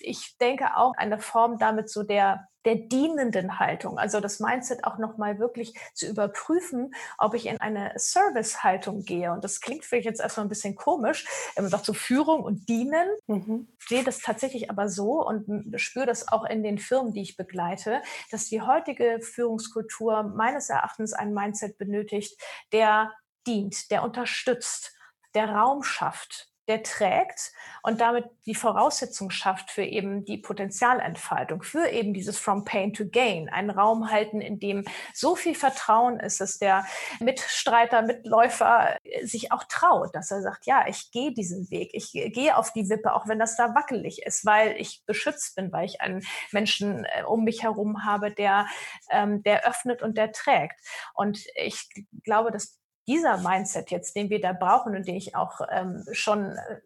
Ich 0.00 0.36
denke 0.38 0.76
auch 0.76 0.94
eine 0.96 1.18
Form 1.18 1.58
damit 1.58 1.90
so 1.90 2.02
der 2.02 2.48
der 2.64 2.76
dienenden 2.76 3.58
Haltung, 3.58 3.98
also 3.98 4.20
das 4.20 4.40
Mindset 4.40 4.84
auch 4.84 4.98
nochmal 4.98 5.38
wirklich 5.38 5.74
zu 5.94 6.06
überprüfen, 6.06 6.94
ob 7.18 7.34
ich 7.34 7.46
in 7.46 7.60
eine 7.60 7.92
Service-Haltung 7.98 9.02
gehe. 9.02 9.32
Und 9.32 9.44
das 9.44 9.60
klingt 9.60 9.84
vielleicht 9.84 10.06
jetzt 10.06 10.20
erstmal 10.20 10.46
ein 10.46 10.48
bisschen 10.48 10.76
komisch, 10.76 11.26
wenn 11.54 11.64
man 11.64 11.70
sagt 11.70 11.84
so 11.84 11.92
Führung 11.92 12.42
und 12.42 12.68
Dienen. 12.68 13.08
Mhm. 13.26 13.68
Ich 13.80 13.88
sehe 13.88 14.04
das 14.04 14.20
tatsächlich 14.20 14.70
aber 14.70 14.88
so 14.88 15.26
und 15.26 15.74
spüre 15.80 16.06
das 16.06 16.28
auch 16.28 16.44
in 16.44 16.62
den 16.62 16.78
Firmen, 16.78 17.12
die 17.12 17.22
ich 17.22 17.36
begleite, 17.36 18.00
dass 18.30 18.46
die 18.46 18.62
heutige 18.62 19.20
Führungskultur 19.20 20.22
meines 20.22 20.70
Erachtens 20.70 21.12
ein 21.12 21.34
Mindset 21.34 21.78
benötigt, 21.78 22.40
der 22.72 23.12
dient, 23.46 23.90
der 23.90 24.04
unterstützt, 24.04 24.96
der 25.34 25.50
Raum 25.50 25.82
schafft, 25.82 26.51
der 26.72 26.82
trägt 26.82 27.52
und 27.82 28.00
damit 28.00 28.24
die 28.46 28.54
Voraussetzung 28.54 29.30
schafft 29.30 29.70
für 29.70 29.84
eben 29.84 30.24
die 30.24 30.38
Potenzialentfaltung, 30.38 31.62
für 31.62 31.88
eben 31.88 32.14
dieses 32.14 32.38
From 32.38 32.64
Pain 32.64 32.94
to 32.94 33.06
Gain, 33.06 33.48
einen 33.50 33.70
Raum 33.70 34.10
halten, 34.10 34.40
in 34.40 34.58
dem 34.58 34.84
so 35.12 35.36
viel 35.36 35.54
Vertrauen 35.54 36.18
ist, 36.18 36.40
dass 36.40 36.58
der 36.58 36.86
Mitstreiter, 37.20 38.02
Mitläufer 38.02 38.96
sich 39.22 39.52
auch 39.52 39.64
traut, 39.64 40.14
dass 40.14 40.30
er 40.30 40.40
sagt, 40.40 40.64
ja, 40.64 40.86
ich 40.88 41.10
gehe 41.10 41.32
diesen 41.32 41.70
Weg, 41.70 41.90
ich 41.92 42.12
gehe 42.12 42.56
auf 42.56 42.72
die 42.72 42.88
Wippe, 42.88 43.12
auch 43.12 43.28
wenn 43.28 43.38
das 43.38 43.56
da 43.56 43.74
wackelig 43.74 44.22
ist, 44.22 44.46
weil 44.46 44.74
ich 44.78 45.02
beschützt 45.04 45.56
bin, 45.56 45.72
weil 45.72 45.84
ich 45.84 46.00
einen 46.00 46.24
Menschen 46.52 47.04
äh, 47.04 47.24
um 47.24 47.44
mich 47.44 47.62
herum 47.62 48.04
habe, 48.04 48.32
der, 48.32 48.66
ähm, 49.10 49.42
der 49.42 49.66
öffnet 49.66 50.02
und 50.02 50.16
der 50.16 50.32
trägt. 50.32 50.80
Und 51.14 51.44
ich 51.56 51.88
glaube, 52.24 52.50
dass 52.50 52.81
dieser 53.06 53.38
Mindset 53.38 53.90
jetzt, 53.90 54.16
den 54.16 54.30
wir 54.30 54.40
da 54.40 54.52
brauchen 54.52 54.94
und 54.96 55.06
den 55.06 55.16
ich 55.16 55.34
auch 55.34 55.60
ähm, 55.70 56.04
schon 56.12 56.52
äh, 56.52 56.80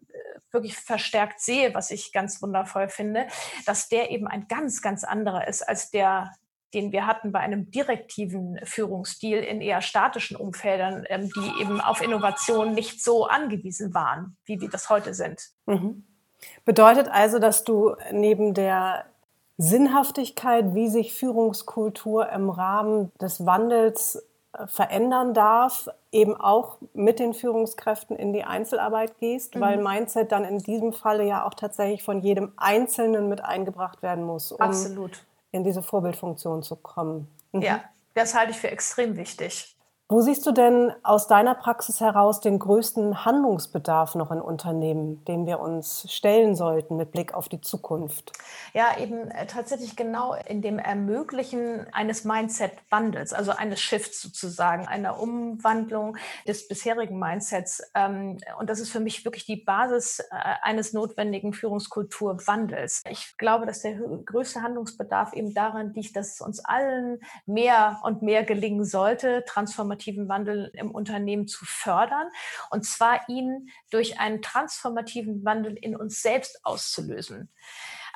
wirklich 0.51 0.77
verstärkt 0.77 1.41
sehe, 1.41 1.73
was 1.73 1.91
ich 1.91 2.11
ganz 2.13 2.41
wundervoll 2.41 2.89
finde, 2.89 3.27
dass 3.65 3.89
der 3.89 4.11
eben 4.11 4.27
ein 4.27 4.47
ganz, 4.47 4.81
ganz 4.81 5.03
anderer 5.03 5.47
ist 5.47 5.61
als 5.67 5.91
der, 5.91 6.33
den 6.73 6.91
wir 6.91 7.05
hatten 7.05 7.31
bei 7.31 7.39
einem 7.39 7.71
direktiven 7.71 8.59
Führungsstil 8.63 9.39
in 9.39 9.61
eher 9.61 9.81
statischen 9.81 10.37
Umfeldern, 10.37 11.05
ähm, 11.09 11.29
die 11.35 11.61
eben 11.61 11.81
auf 11.81 12.01
Innovation 12.01 12.73
nicht 12.73 13.03
so 13.03 13.25
angewiesen 13.25 13.93
waren, 13.93 14.37
wie 14.45 14.59
wir 14.59 14.69
das 14.69 14.89
heute 14.89 15.13
sind. 15.13 15.49
Mhm. 15.65 16.05
Bedeutet 16.65 17.07
also, 17.09 17.39
dass 17.39 17.63
du 17.63 17.95
neben 18.11 18.53
der 18.53 19.05
Sinnhaftigkeit, 19.57 20.75
wie 20.75 20.87
sich 20.87 21.13
Führungskultur 21.13 22.29
im 22.29 22.49
Rahmen 22.49 23.11
des 23.19 23.45
Wandels 23.45 24.26
verändern 24.65 25.33
darf, 25.33 25.87
eben 26.11 26.35
auch 26.35 26.77
mit 26.93 27.19
den 27.19 27.33
Führungskräften 27.33 28.15
in 28.15 28.33
die 28.33 28.43
Einzelarbeit 28.43 29.19
gehst, 29.19 29.55
mhm. 29.55 29.61
weil 29.61 29.77
Mindset 29.77 30.31
dann 30.31 30.45
in 30.45 30.59
diesem 30.59 30.93
Falle 30.93 31.25
ja 31.25 31.45
auch 31.45 31.53
tatsächlich 31.53 32.03
von 32.03 32.21
jedem 32.21 32.53
Einzelnen 32.57 33.29
mit 33.29 33.43
eingebracht 33.43 34.01
werden 34.01 34.23
muss, 34.23 34.51
um 34.51 34.61
Absolut. 34.61 35.23
in 35.51 35.63
diese 35.63 35.83
Vorbildfunktion 35.83 36.63
zu 36.63 36.75
kommen. 36.75 37.27
Mhm. 37.51 37.61
Ja, 37.61 37.83
das 38.15 38.33
halte 38.33 38.51
ich 38.51 38.57
für 38.57 38.71
extrem 38.71 39.15
wichtig. 39.15 39.76
Wo 40.09 40.21
siehst 40.21 40.45
du 40.45 40.53
denn 40.53 40.93
aus 41.03 41.27
deiner 41.27 41.53
Praxis 41.53 41.99
heraus 41.99 42.39
den 42.39 42.59
größten 42.59 43.25
Handlungsbedarf 43.25 44.15
noch 44.15 44.31
in 44.31 44.39
Unternehmen, 44.39 45.25
dem 45.25 45.45
wir 45.45 45.59
uns 45.59 46.09
stellen 46.09 46.55
sollten 46.55 46.95
mit 46.95 47.11
Blick 47.11 47.33
auf 47.33 47.49
die 47.49 47.59
Zukunft? 47.59 48.31
Ja, 48.73 48.97
eben 48.97 49.29
äh, 49.29 49.47
tatsächlich 49.47 49.97
genau 49.97 50.33
in 50.33 50.61
dem 50.61 50.79
Ermöglichen 50.79 51.87
eines 51.91 52.23
Mindset-Wandels, 52.23 53.33
also 53.33 53.51
eines 53.51 53.81
Shifts 53.81 54.21
sozusagen, 54.21 54.87
einer 54.87 55.19
Umwandlung 55.19 56.15
des 56.47 56.69
bisherigen 56.69 57.19
Mindsets. 57.19 57.83
Ähm, 57.93 58.37
und 58.59 58.69
das 58.69 58.79
ist 58.79 58.91
für 58.91 59.01
mich 59.01 59.25
wirklich 59.25 59.43
die 59.43 59.57
Basis 59.57 60.19
äh, 60.19 60.35
eines 60.61 60.93
notwendigen 60.93 61.51
Führungskulturwandels. 61.51 63.03
Ich 63.09 63.37
glaube, 63.37 63.65
dass 63.65 63.81
der 63.81 63.95
größte 63.95 64.61
Handlungsbedarf 64.61 65.33
eben 65.33 65.53
darin 65.53 65.91
liegt, 65.93 66.15
dass 66.15 66.35
es 66.35 66.39
uns 66.39 66.63
allen 66.63 67.19
mehr 67.45 67.99
und 68.03 68.21
mehr 68.21 68.45
gelingen 68.45 68.85
sollte, 68.85 69.43
transformativ 69.45 69.96
transformativen 69.97 70.29
Wandel 70.29 70.71
im 70.73 70.91
Unternehmen 70.91 71.47
zu 71.47 71.65
fördern. 71.65 72.27
Und 72.69 72.85
zwar 72.85 73.27
ihn 73.29 73.69
durch 73.89 74.19
einen 74.19 74.41
transformativen 74.41 75.43
Wandel 75.43 75.75
in 75.75 75.95
uns 75.95 76.21
selbst 76.21 76.59
auszulösen. 76.63 77.49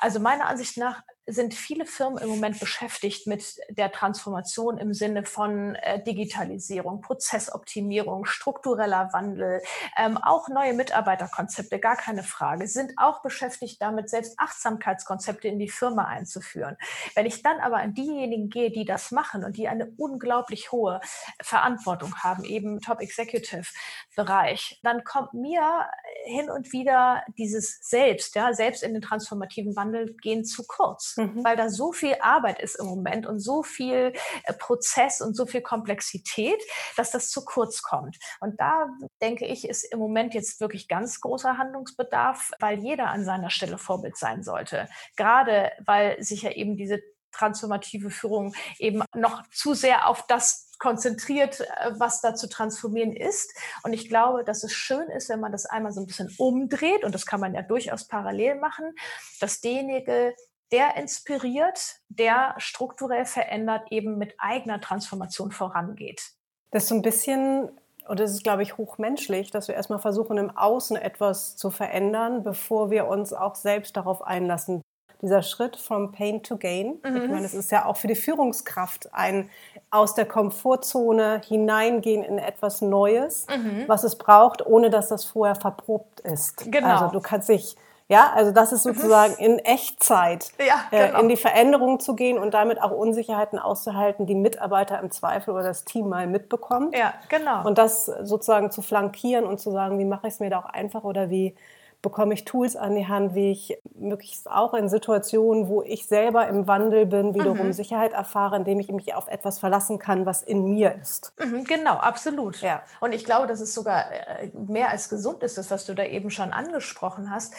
Also 0.02 0.18
meiner 0.18 0.48
Ansicht 0.48 0.78
nach 0.78 1.00
sind 1.26 1.54
viele 1.54 1.86
Firmen 1.86 2.18
im 2.18 2.28
Moment 2.28 2.58
beschäftigt 2.58 3.28
mit 3.28 3.56
der 3.70 3.92
Transformation 3.92 4.78
im 4.78 4.92
Sinne 4.92 5.24
von 5.24 5.76
äh, 5.76 6.02
Digitalisierung, 6.02 7.00
Prozessoptimierung, 7.00 8.24
struktureller 8.24 9.10
Wandel, 9.12 9.62
ähm, 9.96 10.18
auch 10.18 10.48
neue 10.48 10.74
Mitarbeiterkonzepte, 10.74 11.78
gar 11.78 11.96
keine 11.96 12.24
Frage, 12.24 12.66
sind 12.66 12.94
auch 12.96 13.22
beschäftigt 13.22 13.80
damit, 13.80 14.10
selbst 14.10 14.34
Achtsamkeitskonzepte 14.38 15.46
in 15.46 15.60
die 15.60 15.68
Firma 15.68 16.06
einzuführen. 16.06 16.76
Wenn 17.14 17.26
ich 17.26 17.44
dann 17.44 17.60
aber 17.60 17.76
an 17.76 17.94
diejenigen 17.94 18.50
gehe, 18.50 18.72
die 18.72 18.84
das 18.84 19.12
machen 19.12 19.44
und 19.44 19.56
die 19.56 19.68
eine 19.68 19.92
unglaublich 19.96 20.72
hohe 20.72 21.00
Verantwortung 21.40 22.16
haben, 22.16 22.42
eben 22.42 22.80
Top 22.80 23.00
Executive 23.00 23.68
Bereich, 24.16 24.80
dann 24.82 25.04
kommt 25.04 25.34
mir 25.34 25.86
hin 26.24 26.50
und 26.50 26.72
wieder 26.72 27.22
dieses 27.38 27.78
Selbst, 27.80 28.34
ja, 28.34 28.52
selbst 28.52 28.82
in 28.82 28.92
den 28.92 29.02
transformativen 29.02 29.76
Wandel 29.76 30.14
gehen 30.20 30.44
zu 30.44 30.64
kurz 30.66 31.12
mhm. 31.16 31.44
weil 31.44 31.56
da 31.56 31.68
so 31.68 31.92
viel 31.92 32.16
Arbeit 32.20 32.60
ist 32.60 32.76
im 32.76 32.86
Moment 32.86 33.26
und 33.26 33.40
so 33.40 33.62
viel 33.62 34.12
äh, 34.44 34.52
Prozess 34.52 35.20
und 35.20 35.34
so 35.34 35.46
viel 35.46 35.62
Komplexität, 35.62 36.60
dass 36.96 37.10
das 37.10 37.30
zu 37.30 37.44
kurz 37.44 37.82
kommt. 37.82 38.18
Und 38.40 38.60
da 38.60 38.88
denke 39.20 39.46
ich, 39.46 39.68
ist 39.68 39.84
im 39.84 39.98
Moment 39.98 40.34
jetzt 40.34 40.60
wirklich 40.60 40.88
ganz 40.88 41.20
großer 41.20 41.58
Handlungsbedarf, 41.58 42.52
weil 42.58 42.78
jeder 42.80 43.08
an 43.08 43.24
seiner 43.24 43.50
Stelle 43.50 43.78
Vorbild 43.78 44.16
sein 44.16 44.42
sollte. 44.42 44.88
Gerade 45.16 45.72
weil 45.84 46.22
sich 46.22 46.42
ja 46.42 46.50
eben 46.50 46.76
diese 46.76 47.00
transformative 47.32 48.10
Führung 48.10 48.54
eben 48.78 49.02
noch 49.14 49.42
zu 49.48 49.72
sehr 49.72 50.06
auf 50.06 50.26
das 50.26 50.70
konzentriert, 50.82 51.60
äh, 51.60 51.92
was 51.98 52.20
da 52.20 52.34
zu 52.34 52.48
transformieren 52.48 53.14
ist. 53.14 53.54
Und 53.84 53.92
ich 53.92 54.08
glaube, 54.08 54.42
dass 54.42 54.64
es 54.64 54.72
schön 54.72 55.08
ist, 55.10 55.28
wenn 55.28 55.38
man 55.38 55.52
das 55.52 55.64
einmal 55.64 55.92
so 55.92 56.00
ein 56.00 56.06
bisschen 56.06 56.34
umdreht, 56.38 57.04
und 57.04 57.14
das 57.14 57.24
kann 57.24 57.40
man 57.40 57.54
ja 57.54 57.62
durchaus 57.62 58.08
parallel 58.08 58.56
machen, 58.56 58.92
dass 59.40 59.60
derjenige, 59.60 60.34
der 60.72 60.96
inspiriert, 60.96 62.00
der 62.08 62.54
strukturell 62.58 63.26
verändert, 63.26 63.92
eben 63.92 64.18
mit 64.18 64.34
eigener 64.38 64.80
Transformation 64.80 65.52
vorangeht. 65.52 66.32
Das 66.72 66.84
ist 66.84 66.88
so 66.88 66.94
ein 66.96 67.02
bisschen, 67.02 67.70
und 68.08 68.18
das 68.18 68.32
ist, 68.32 68.42
glaube 68.42 68.62
ich, 68.64 68.76
hochmenschlich, 68.76 69.52
dass 69.52 69.68
wir 69.68 69.76
erstmal 69.76 70.00
versuchen, 70.00 70.36
im 70.38 70.50
Außen 70.50 70.96
etwas 70.96 71.56
zu 71.56 71.70
verändern, 71.70 72.42
bevor 72.42 72.90
wir 72.90 73.06
uns 73.06 73.32
auch 73.32 73.54
selbst 73.54 73.96
darauf 73.96 74.22
einlassen. 74.22 74.82
Dieser 75.22 75.42
Schritt 75.42 75.76
from 75.76 76.12
pain 76.12 76.42
to 76.42 76.56
gain, 76.56 76.98
mhm. 77.04 77.16
ich 77.16 77.30
meine, 77.30 77.46
es 77.46 77.54
ist 77.54 77.70
ja 77.70 77.86
auch 77.86 77.96
für 77.96 78.08
die 78.08 78.16
Führungskraft 78.16 79.14
ein 79.14 79.48
aus 79.90 80.14
der 80.14 80.26
Komfortzone 80.26 81.40
hineingehen 81.46 82.22
in 82.22 82.38
etwas 82.38 82.80
Neues, 82.80 83.46
mhm. 83.48 83.84
was 83.86 84.04
es 84.04 84.16
braucht, 84.16 84.66
ohne 84.66 84.90
dass 84.90 85.08
das 85.08 85.24
vorher 85.24 85.54
verprobt 85.54 86.20
ist. 86.20 86.70
Genau. 86.70 86.88
Also 86.88 87.12
du 87.12 87.20
kannst 87.20 87.48
dich 87.48 87.76
ja, 88.08 88.30
also 88.34 88.50
das 88.52 88.72
ist 88.72 88.82
sozusagen 88.82 89.34
in 89.38 89.58
Echtzeit 89.60 90.52
ja, 90.58 90.84
genau. 90.90 91.18
äh, 91.18 91.22
in 91.22 91.28
die 91.30 91.36
Veränderung 91.36 91.98
zu 91.98 92.14
gehen 92.14 92.36
und 92.36 92.52
damit 92.52 92.82
auch 92.82 92.90
Unsicherheiten 92.90 93.58
auszuhalten, 93.58 94.26
die 94.26 94.34
Mitarbeiter 94.34 95.00
im 95.00 95.10
Zweifel 95.10 95.54
oder 95.54 95.62
das 95.62 95.86
Team 95.86 96.10
mal 96.10 96.26
mitbekommen. 96.26 96.90
Ja, 96.92 97.14
genau. 97.30 97.66
Und 97.66 97.78
das 97.78 98.04
sozusagen 98.04 98.70
zu 98.70 98.82
flankieren 98.82 99.46
und 99.46 99.60
zu 99.60 99.70
sagen, 99.70 99.98
wie 99.98 100.04
mache 100.04 100.26
ich 100.26 100.34
es 100.34 100.40
mir 100.40 100.50
da 100.50 100.58
auch 100.58 100.66
einfach 100.66 101.04
oder 101.04 101.30
wie 101.30 101.54
bekomme 102.02 102.34
ich 102.34 102.44
Tools 102.44 102.76
an 102.76 102.94
die 102.94 103.06
Hand, 103.06 103.34
wie 103.34 103.52
ich 103.52 103.78
möglichst 103.94 104.50
auch 104.50 104.74
in 104.74 104.88
Situationen, 104.88 105.68
wo 105.68 105.82
ich 105.82 106.06
selber 106.06 106.48
im 106.48 106.66
Wandel 106.66 107.06
bin, 107.06 107.34
wiederum 107.34 107.68
mhm. 107.68 107.72
Sicherheit 107.72 108.12
erfahre, 108.12 108.56
indem 108.56 108.80
ich 108.80 108.88
mich 108.88 109.14
auf 109.14 109.28
etwas 109.28 109.60
verlassen 109.60 109.98
kann, 109.98 110.26
was 110.26 110.42
in 110.42 110.64
mir 110.64 110.94
ist. 111.00 111.32
Mhm, 111.38 111.64
genau, 111.64 111.94
absolut. 111.94 112.60
Ja. 112.60 112.82
Und 113.00 113.12
ich 113.14 113.24
glaube, 113.24 113.46
dass 113.46 113.60
es 113.60 113.72
sogar 113.72 114.10
äh, 114.10 114.50
mehr 114.52 114.90
als 114.90 115.08
gesund 115.08 115.42
ist, 115.42 115.56
das, 115.56 115.70
was 115.70 115.86
du 115.86 115.94
da 115.94 116.04
eben 116.04 116.30
schon 116.30 116.52
angesprochen 116.52 117.30
hast, 117.30 117.54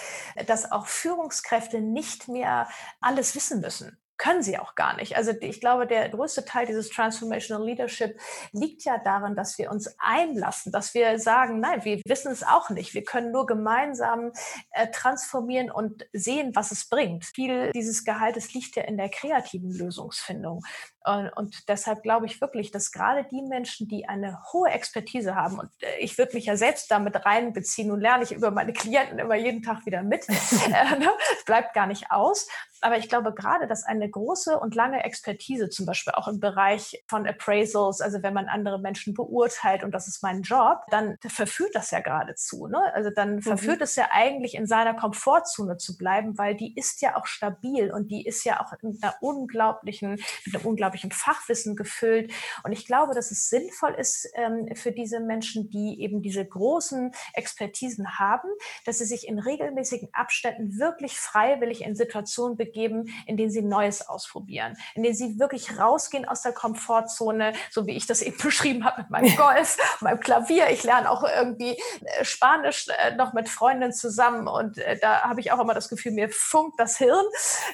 dass 0.48 0.72
auch 0.72 0.86
Führungskräfte 0.86 1.80
nicht 1.80 2.28
mehr 2.28 2.68
alles 3.00 3.36
wissen 3.36 3.62
müssen 3.62 3.98
können 4.18 4.44
sie 4.44 4.58
auch 4.58 4.76
gar 4.76 4.96
nicht. 4.96 5.16
Also 5.18 5.32
ich 5.40 5.60
glaube, 5.60 5.88
der 5.88 6.10
größte 6.10 6.46
Teil 6.46 6.66
dieses 6.66 6.90
Transformational 6.90 7.66
Leadership 7.66 8.20
liegt 8.52 8.84
ja 8.86 8.98
darin, 9.04 9.36
dass 9.36 9.58
wir 9.58 9.72
uns 9.72 9.96
einlassen, 10.00 10.72
dass 10.72 10.94
wir 10.94 11.20
sagen, 11.20 11.60
nein, 11.60 11.84
wir 11.84 12.02
wissen 12.06 12.32
es 12.32 12.44
auch 12.44 12.70
nicht. 12.70 12.94
Wir 12.94 13.04
können 13.04 13.32
nur 13.32 13.46
gemeinsam 13.46 14.32
äh, 14.72 14.88
transformieren 14.92 15.72
und 15.72 16.06
sehen, 16.14 16.52
was 16.54 16.72
es 16.72 16.88
bringt. 16.88 17.26
Viel 17.26 17.72
dieses 17.72 18.04
Gehaltes 18.04 18.54
liegt 18.54 18.76
ja 18.76 18.84
in 18.84 18.98
der 18.98 19.10
kreativen 19.10 19.72
Lösungsfindung. 19.72 20.62
Und, 21.06 21.68
deshalb 21.68 22.02
glaube 22.02 22.26
ich 22.26 22.40
wirklich, 22.40 22.72
dass 22.72 22.92
gerade 22.92 23.26
die 23.30 23.42
Menschen, 23.42 23.88
die 23.88 24.08
eine 24.08 24.40
hohe 24.52 24.70
Expertise 24.70 25.36
haben, 25.36 25.60
und 25.60 25.70
äh, 25.82 26.00
ich 26.00 26.18
würde 26.18 26.34
mich 26.34 26.46
ja 26.46 26.56
selbst 26.56 26.90
damit 26.92 27.26
reinbeziehen 27.26 27.92
und 27.92 28.00
lerne 28.00 28.24
ich 28.24 28.32
über 28.32 28.52
meine 28.52 28.74
Klienten 28.74 29.20
immer 29.20 29.36
jeden 29.36 29.62
Tag 29.62 29.86
wieder 29.86 30.02
mit, 30.02 30.28
äh, 30.30 30.98
ne? 30.98 31.12
bleibt 31.46 31.74
gar 31.74 31.88
nicht 31.88 32.12
aus. 32.12 32.48
Aber 32.84 32.98
ich 32.98 33.08
glaube 33.08 33.34
gerade, 33.34 33.66
dass 33.66 33.84
eine 33.84 34.10
große 34.10 34.60
und 34.60 34.76
lange 34.76 35.04
Expertise, 35.04 35.70
zum 35.70 35.86
Beispiel 35.86 36.14
auch 36.14 36.28
im 36.28 36.40
Bereich 36.40 37.04
von 37.08 37.26
Appraisals, 37.26 38.02
also 38.02 38.22
wenn 38.24 38.34
man 38.34 38.48
andere 38.48 38.80
Menschen 38.80 39.14
beurteilt 39.14 39.84
und 39.84 39.92
das 39.92 40.08
ist 40.08 40.22
mein 40.22 40.42
Job, 40.42 40.82
dann 40.90 41.18
verführt 41.26 41.76
das 41.76 41.92
ja 41.92 42.02
geradezu. 42.02 42.68
Ne? 42.68 42.80
Also 42.94 43.10
dann 43.10 43.36
mhm. 43.36 43.42
verführt 43.42 43.82
es 43.82 43.96
ja 43.96 44.10
eigentlich 44.12 44.56
in 44.56 44.68
seiner 44.68 44.94
Komfortzone 44.94 45.78
zu 45.78 45.98
bleiben, 45.98 46.38
weil 46.38 46.56
die 46.56 46.78
ist 46.78 47.02
ja 47.02 47.16
auch 47.16 47.26
stabil 47.26 47.92
und 47.92 48.12
die 48.12 48.26
ist 48.26 48.44
ja 48.44 48.60
auch 48.60 48.74
mit 48.82 49.02
einer 49.02 49.16
unglaublichen, 49.22 50.20
mit 50.46 50.56
einem 50.56 50.66
unglaublichen 50.66 50.93
unglaublichen 50.94 51.12
Fachwissen 51.12 51.76
gefüllt. 51.76 52.32
Und 52.64 52.72
ich 52.72 52.86
glaube, 52.86 53.14
dass 53.14 53.32
es 53.32 53.50
sinnvoll 53.50 53.96
ist 53.96 54.30
ähm, 54.36 54.68
für 54.76 54.92
diese 54.92 55.20
Menschen, 55.20 55.70
die 55.70 56.02
eben 56.02 56.22
diese 56.22 56.46
großen 56.46 57.12
Expertisen 57.34 58.20
haben, 58.20 58.50
dass 58.86 59.00
sie 59.00 59.06
sich 59.06 59.28
in 59.28 59.40
regelmäßigen 59.40 60.10
Abständen 60.14 60.80
wirklich 60.80 61.18
freiwillig 61.18 61.84
in 61.84 61.96
Situationen 61.96 62.58
begeben, 62.58 63.06
in 63.26 63.38
denen 63.38 63.52
sie 63.52 63.62
Neues 63.62 64.08
ausprobieren, 64.08 64.76
in 64.96 65.04
denen 65.04 65.16
sie 65.16 65.40
wirklich 65.40 65.80
rausgehen 65.80 66.26
aus 66.26 66.42
der 66.42 66.54
Komfortzone, 66.54 67.54
so 67.72 67.88
wie 67.88 67.96
ich 67.96 68.06
das 68.06 68.22
eben 68.22 68.38
beschrieben 68.44 68.86
habe 68.86 69.02
mit 69.02 69.10
meinem 69.10 69.36
Golf, 69.38 69.78
meinem 70.02 70.20
Klavier. 70.20 70.70
Ich 70.70 70.84
lerne 70.84 71.10
auch 71.10 71.24
irgendwie 71.24 71.72
äh, 71.72 72.26
Spanisch 72.26 72.88
äh, 72.88 73.16
noch 73.16 73.34
mit 73.34 73.50
Freundinnen 73.50 73.94
zusammen 73.94 74.48
und 74.48 74.78
äh, 74.78 75.00
da 75.00 75.22
habe 75.24 75.40
ich 75.40 75.52
auch 75.52 75.60
immer 75.60 75.74
das 75.74 75.90
Gefühl, 75.90 76.12
mir 76.12 76.30
funkt 76.30 76.80
das 76.80 76.98
Hirn 76.98 77.26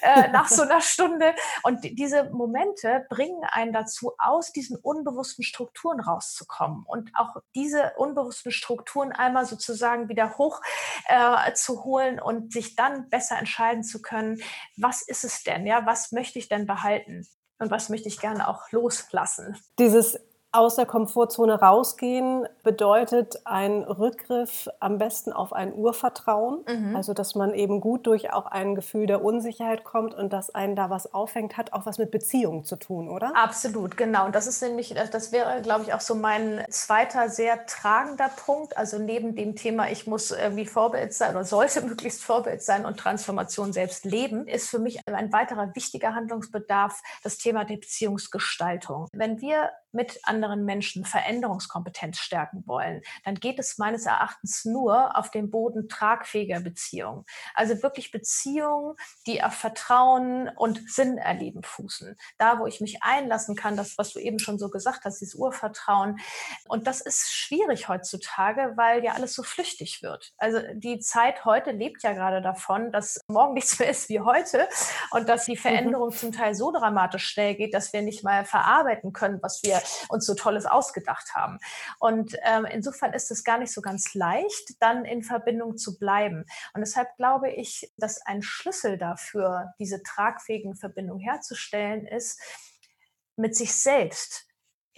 nach 0.32 0.48
so 0.48 0.62
einer 0.62 0.82
Stunde. 0.82 1.34
Und 1.64 1.84
diese 1.98 2.30
Momente 2.32 3.06
bringen 3.10 3.44
einen 3.52 3.74
dazu, 3.74 4.14
aus 4.18 4.52
diesen 4.52 4.78
unbewussten 4.78 5.44
Strukturen 5.44 6.00
rauszukommen 6.00 6.86
und 6.88 7.12
auch 7.16 7.38
diese 7.56 7.94
unbewussten 7.98 8.52
Strukturen 8.52 9.12
einmal 9.12 9.46
sozusagen 9.46 10.08
wieder 10.08 10.38
hoch 10.38 10.62
äh, 11.08 11.54
zu 11.54 11.84
holen 11.84 12.20
und 12.20 12.54
sich 12.54 12.76
dann 12.76 13.10
besser 13.10 13.38
entscheiden 13.38 13.84
zu 13.84 14.02
können, 14.02 14.42
was 14.78 15.02
ist 15.02 15.24
es 15.24 15.44
denn, 15.44 15.66
ja, 15.66 15.86
was 15.86 16.12
möchte 16.12 16.40
ich 16.40 16.48
denn 16.48 16.66
behalten? 16.66 17.28
Und 17.62 17.72
was 17.72 17.90
möchte 17.90 18.08
ich 18.08 18.22
gerne 18.22 18.48
auch 18.48 18.72
loslassen? 18.72 19.58
Dieses 19.78 20.18
aus 20.52 20.76
der 20.76 20.88
Komfortzone 20.88 21.60
rausgehen 21.60 22.48
bedeutet 22.64 23.42
ein 23.46 23.84
Rückgriff 23.84 24.68
am 24.80 24.98
besten 24.98 25.32
auf 25.32 25.54
ein 25.54 25.74
Urvertrauen. 25.76 26.66
Mhm. 26.68 26.96
Also, 26.96 27.14
dass 27.14 27.36
man 27.36 27.54
eben 27.54 27.82
gut 27.82 28.08
durch 28.08 28.34
auch 28.34 28.48
ein 28.48 28.74
Gefühl 28.74 29.06
der 29.06 29.24
Unsicherheit 29.24 29.84
kommt 29.84 30.16
und 30.16 30.34
dass 30.34 30.50
einen 30.50 30.76
da 30.76 30.90
was 30.90 31.14
aufhängt, 31.14 31.56
hat 31.56 31.74
auch 31.74 31.86
was 31.86 32.00
mit 32.00 32.10
Beziehungen 32.10 32.64
zu 32.64 32.78
tun, 32.78 33.10
oder? 33.10 33.36
Absolut, 33.36 33.96
genau. 33.96 34.26
Und 34.26 34.34
das 34.34 34.48
ist 34.48 34.64
nämlich, 34.64 34.96
das 35.12 35.32
wäre, 35.32 35.62
glaube 35.62 35.84
ich, 35.84 35.94
auch 35.94 36.02
so 36.02 36.16
mein 36.16 36.66
zweiter 36.70 37.30
sehr 37.30 37.68
tragender 37.68 38.30
Punkt. 38.30 38.76
Also, 38.76 38.98
neben 38.98 39.36
dem 39.36 39.56
Thema, 39.56 39.92
ich 39.92 40.08
muss 40.08 40.32
irgendwie 40.32 40.66
Vorbild 40.66 41.14
sein 41.14 41.36
oder 41.36 41.46
sollte 41.46 41.82
möglichst 41.86 42.24
Vorbild 42.24 42.64
sein 42.64 42.86
und 42.86 42.98
Transformation 42.98 43.72
selbst 43.72 44.04
leben, 44.04 44.48
ist 44.48 44.68
für 44.68 44.80
mich 44.80 45.08
ein 45.08 45.32
weiterer 45.32 45.76
wichtiger 45.76 46.16
Handlungsbedarf 46.16 47.02
das 47.24 47.38
Thema 47.38 47.66
der 47.66 47.76
Beziehungsgestaltung. 47.76 49.08
Wenn 49.14 49.42
wir 49.42 49.70
mit 49.92 50.20
anderen 50.24 50.66
Menschen 50.66 51.06
Veränderungskompetenz 51.06 52.18
stärken 52.20 52.64
wollen, 52.66 53.02
dann 53.26 53.36
geht 53.36 53.60
es 53.60 53.78
meines 53.78 54.06
Erachtens 54.06 54.66
nur 54.66 55.18
auf 55.18 55.32
dem 55.32 55.50
Boden 55.50 55.90
tragfähiger 55.90 56.60
Beziehungen. 56.60 57.26
Also 57.54 57.82
wirklich 57.82 58.12
Beziehungen, 58.12 58.96
die 59.26 59.44
auf 59.44 59.54
Vertrauen 59.54 60.50
und 60.56 60.90
Sinn 60.90 61.18
erleben 61.18 61.64
fußen. 61.64 62.18
Da, 62.38 62.60
wo 62.60 62.68
ich 62.68 62.82
mich 62.82 63.02
einlassen 63.02 63.56
kann, 63.56 63.78
das, 63.78 63.98
was 63.98 64.14
du 64.14 64.20
eben 64.20 64.40
schon 64.40 64.60
so 64.60 64.70
gesagt 64.70 65.06
hast, 65.06 65.22
dieses 65.22 65.36
Urvertrauen. 65.36 66.20
Und 66.68 66.88
das 66.88 67.02
ist 67.02 67.32
schwierig 67.32 67.88
heutzutage, 67.88 68.74
weil 68.76 69.04
ja 69.04 69.14
alles 69.14 69.34
so 69.34 69.44
flüchtig 69.44 70.02
wird. 70.04 70.34
Also 70.38 70.60
die 70.74 71.00
Zeit 71.00 71.46
heute 71.46 71.72
lebt 71.72 72.04
ja 72.04 72.14
gerade 72.14 72.42
davon, 72.42 72.92
dass 72.92 73.20
morgen 73.28 73.54
nichts 73.54 73.80
mehr 73.80 73.90
ist 73.90 74.10
wie 74.10 74.20
heute 74.20 74.68
und 75.12 75.28
dass 75.30 75.46
die 75.46 75.54
mhm. 75.54 75.60
Veränderung 75.60 76.10
mhm. 76.10 76.16
zum 76.16 76.32
Teil 76.32 76.56
so 76.56 76.72
dramatisch 76.72 77.28
schnell 77.28 77.56
geht, 77.56 77.74
dass 77.74 77.94
wir 77.94 78.02
nicht 78.02 78.24
mal 78.24 78.46
verarbeiten 78.46 79.14
können, 79.14 79.40
was 79.42 79.64
wir 79.64 79.79
uns 80.10 80.26
so 80.26 80.36
Tolles 80.36 80.66
ausgedacht 80.66 81.34
haben. 81.34 81.60
Und 82.00 82.36
ähm, 82.44 82.66
insofern 82.66 83.14
ist 83.14 83.32
es 83.32 83.44
gar 83.44 83.58
nicht 83.58 83.72
so 83.72 83.82
ganz 83.82 84.14
leicht, 84.14 84.82
dann 84.82 85.06
in 85.06 85.24
Verbindung 85.24 85.78
zu 85.78 85.98
bleiben. 85.98 86.46
Und 86.74 86.82
deshalb 86.82 87.16
glaube 87.18 87.50
ich, 87.52 87.92
dass 87.98 88.22
ein 88.26 88.42
Schlüssel 88.42 88.98
dafür, 88.98 89.74
diese 89.80 90.04
tragfähigen 90.04 90.76
Verbindungen 90.76 91.22
herzustellen, 91.22 92.06
ist, 92.06 92.42
mit 93.36 93.56
sich 93.56 93.74
selbst 93.74 94.49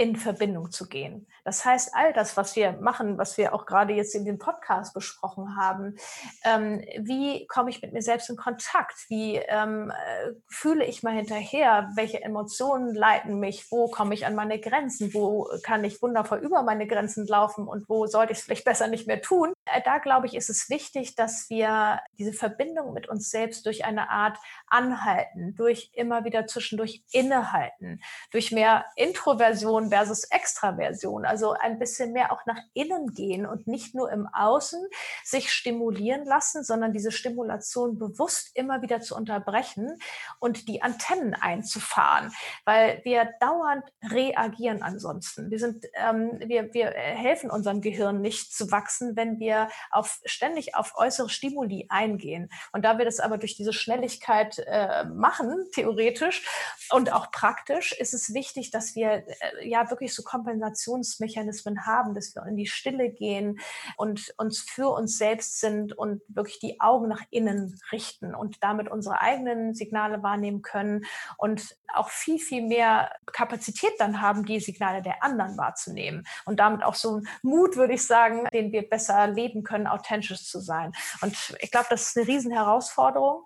in 0.01 0.15
Verbindung 0.15 0.71
zu 0.71 0.89
gehen. 0.89 1.27
Das 1.43 1.63
heißt, 1.63 1.91
all 1.93 2.11
das, 2.11 2.35
was 2.35 2.55
wir 2.55 2.71
machen, 2.73 3.19
was 3.19 3.37
wir 3.37 3.53
auch 3.53 3.67
gerade 3.67 3.93
jetzt 3.93 4.15
in 4.15 4.25
dem 4.25 4.39
Podcast 4.39 4.95
besprochen 4.95 5.55
haben, 5.55 5.95
ähm, 6.43 6.83
wie 6.97 7.45
komme 7.45 7.69
ich 7.69 7.83
mit 7.83 7.93
mir 7.93 8.01
selbst 8.01 8.27
in 8.31 8.35
Kontakt? 8.35 8.95
Wie 9.09 9.35
ähm, 9.35 9.91
äh, 9.91 10.31
fühle 10.47 10.85
ich 10.85 11.03
mal 11.03 11.13
hinterher? 11.13 11.91
Welche 11.95 12.23
Emotionen 12.23 12.95
leiten 12.95 13.39
mich? 13.39 13.71
Wo 13.71 13.89
komme 13.89 14.15
ich 14.15 14.25
an 14.25 14.33
meine 14.33 14.59
Grenzen? 14.59 15.13
Wo 15.13 15.47
kann 15.61 15.83
ich 15.83 16.01
wundervoll 16.01 16.39
über 16.39 16.63
meine 16.63 16.87
Grenzen 16.87 17.27
laufen 17.27 17.67
und 17.67 17.87
wo 17.87 18.07
sollte 18.07 18.33
ich 18.33 18.39
es 18.39 18.45
vielleicht 18.45 18.65
besser 18.65 18.87
nicht 18.87 19.05
mehr 19.05 19.21
tun? 19.21 19.53
Äh, 19.65 19.81
da 19.85 19.99
glaube 19.99 20.25
ich, 20.25 20.33
ist 20.33 20.49
es 20.49 20.67
wichtig, 20.71 21.13
dass 21.13 21.47
wir 21.51 21.99
diese 22.17 22.33
Verbindung 22.33 22.93
mit 22.93 23.07
uns 23.07 23.29
selbst 23.29 23.67
durch 23.67 23.85
eine 23.85 24.09
Art 24.09 24.39
Anhalten, 24.65 25.53
durch 25.55 25.91
immer 25.93 26.25
wieder 26.25 26.47
zwischendurch 26.47 27.03
innehalten, 27.11 28.01
durch 28.31 28.51
mehr 28.51 28.85
Introversion 28.95 29.90
versus 29.91 30.23
Extraversion 30.25 31.25
also 31.25 31.53
ein 31.53 31.79
bisschen 31.79 32.13
mehr 32.13 32.31
auch 32.31 32.45
nach 32.45 32.59
innen 32.73 33.13
gehen 33.13 33.45
und 33.45 33.67
nicht 33.67 33.93
nur 33.95 34.11
im 34.11 34.27
Außen 34.27 34.83
sich 35.23 35.51
stimulieren 35.51 36.25
lassen, 36.25 36.63
sondern 36.63 36.93
diese 36.93 37.11
Stimulation 37.11 37.97
bewusst 37.97 38.51
immer 38.55 38.81
wieder 38.81 39.01
zu 39.01 39.15
unterbrechen 39.15 39.97
und 40.39 40.67
die 40.67 40.81
Antennen 40.81 41.33
einzufahren, 41.33 42.31
weil 42.65 43.01
wir 43.03 43.29
dauernd 43.39 43.83
reagieren 44.03 44.81
ansonsten. 44.81 45.51
Wir 45.51 45.59
sind, 45.59 45.85
ähm, 45.95 46.39
wir, 46.39 46.73
wir 46.73 46.87
helfen 46.91 47.51
unserem 47.51 47.81
Gehirn 47.81 48.21
nicht 48.21 48.53
zu 48.53 48.71
wachsen, 48.71 49.15
wenn 49.15 49.39
wir 49.39 49.69
auf, 49.91 50.19
ständig 50.25 50.75
auf 50.75 50.93
äußere 50.95 51.29
Stimuli 51.29 51.87
eingehen. 51.89 52.49
Und 52.71 52.85
da 52.85 52.97
wir 52.97 53.05
das 53.05 53.19
aber 53.19 53.37
durch 53.37 53.55
diese 53.55 53.73
Schnelligkeit 53.73 54.59
äh, 54.65 55.05
machen, 55.05 55.67
theoretisch 55.73 56.47
und 56.91 57.11
auch 57.11 57.31
praktisch, 57.31 57.91
ist 57.91 58.13
es 58.13 58.33
wichtig, 58.33 58.71
dass 58.71 58.95
wir 58.95 59.25
äh, 59.27 59.67
ja 59.71 59.89
wirklich 59.89 60.13
so 60.13 60.23
Kompensations 60.23 61.11
Schutzmechanismen 61.21 61.85
haben, 61.85 62.13
dass 62.13 62.35
wir 62.35 62.45
in 62.45 62.57
die 62.57 62.65
Stille 62.65 63.11
gehen 63.11 63.59
und 63.97 64.33
uns 64.37 64.59
für 64.59 64.89
uns 64.89 65.17
selbst 65.17 65.59
sind 65.59 65.97
und 65.97 66.21
wirklich 66.27 66.59
die 66.59 66.79
Augen 66.79 67.07
nach 67.07 67.23
innen 67.29 67.79
richten 67.91 68.33
und 68.33 68.63
damit 68.63 68.89
unsere 68.89 69.21
eigenen 69.21 69.73
Signale 69.73 70.23
wahrnehmen 70.23 70.61
können 70.61 71.05
und 71.37 71.75
auch 71.93 72.09
viel, 72.09 72.39
viel 72.39 72.65
mehr 72.65 73.11
Kapazität 73.31 73.93
dann 73.99 74.21
haben, 74.21 74.45
die 74.45 74.59
Signale 74.59 75.01
der 75.01 75.23
anderen 75.23 75.57
wahrzunehmen 75.57 76.25
und 76.45 76.59
damit 76.59 76.83
auch 76.83 76.95
so 76.95 77.15
einen 77.15 77.27
Mut, 77.41 77.75
würde 77.75 77.93
ich 77.93 78.05
sagen, 78.05 78.47
den 78.53 78.71
wir 78.71 78.87
besser 78.87 79.27
leben 79.27 79.63
können, 79.63 79.87
authentisch 79.87 80.45
zu 80.45 80.59
sein. 80.59 80.91
Und 81.21 81.35
ich 81.59 81.71
glaube, 81.71 81.87
das 81.89 82.07
ist 82.07 82.17
eine 82.17 82.27
Riesenherausforderung 82.27 83.45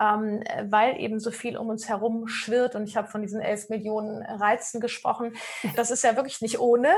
ähm, 0.00 0.42
weil 0.64 0.98
eben 0.98 1.20
so 1.20 1.30
viel 1.30 1.56
um 1.56 1.68
uns 1.68 1.88
herum 1.88 2.26
schwirrt. 2.26 2.74
Und 2.74 2.84
ich 2.88 2.96
habe 2.96 3.08
von 3.08 3.22
diesen 3.22 3.40
elf 3.40 3.68
Millionen 3.68 4.22
Reizen 4.22 4.80
gesprochen. 4.80 5.36
Das 5.76 5.90
ist 5.90 6.02
ja 6.04 6.16
wirklich 6.16 6.40
nicht 6.40 6.58
ohne. 6.58 6.92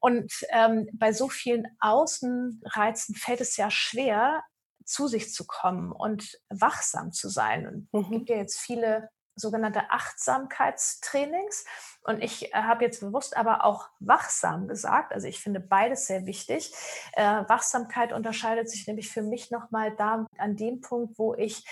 Und 0.00 0.32
ähm, 0.50 0.88
bei 0.92 1.12
so 1.12 1.28
vielen 1.28 1.66
Außenreizen 1.80 3.14
fällt 3.14 3.40
es 3.40 3.56
ja 3.56 3.70
schwer, 3.70 4.42
zu 4.84 5.08
sich 5.08 5.32
zu 5.32 5.46
kommen 5.46 5.92
und 5.92 6.38
wachsam 6.48 7.12
zu 7.12 7.28
sein. 7.28 7.66
Und 7.66 8.00
es 8.00 8.08
mhm. 8.08 8.12
gibt 8.12 8.28
ja 8.28 8.36
jetzt 8.36 8.58
viele 8.58 9.08
sogenannte 9.34 9.90
Achtsamkeitstrainings. 9.90 11.64
Und 12.02 12.22
ich 12.22 12.54
äh, 12.54 12.56
habe 12.56 12.84
jetzt 12.84 13.00
bewusst 13.00 13.36
aber 13.36 13.64
auch 13.64 13.88
wachsam 14.00 14.68
gesagt. 14.68 15.12
Also 15.12 15.28
ich 15.28 15.40
finde 15.40 15.60
beides 15.60 16.06
sehr 16.06 16.24
wichtig. 16.24 16.72
Äh, 17.12 17.42
Wachsamkeit 17.48 18.12
unterscheidet 18.12 18.70
sich 18.70 18.86
nämlich 18.86 19.10
für 19.10 19.22
mich 19.22 19.50
nochmal 19.50 19.94
da 19.96 20.26
an 20.38 20.56
dem 20.56 20.80
Punkt, 20.80 21.18
wo 21.18 21.34
ich 21.34 21.64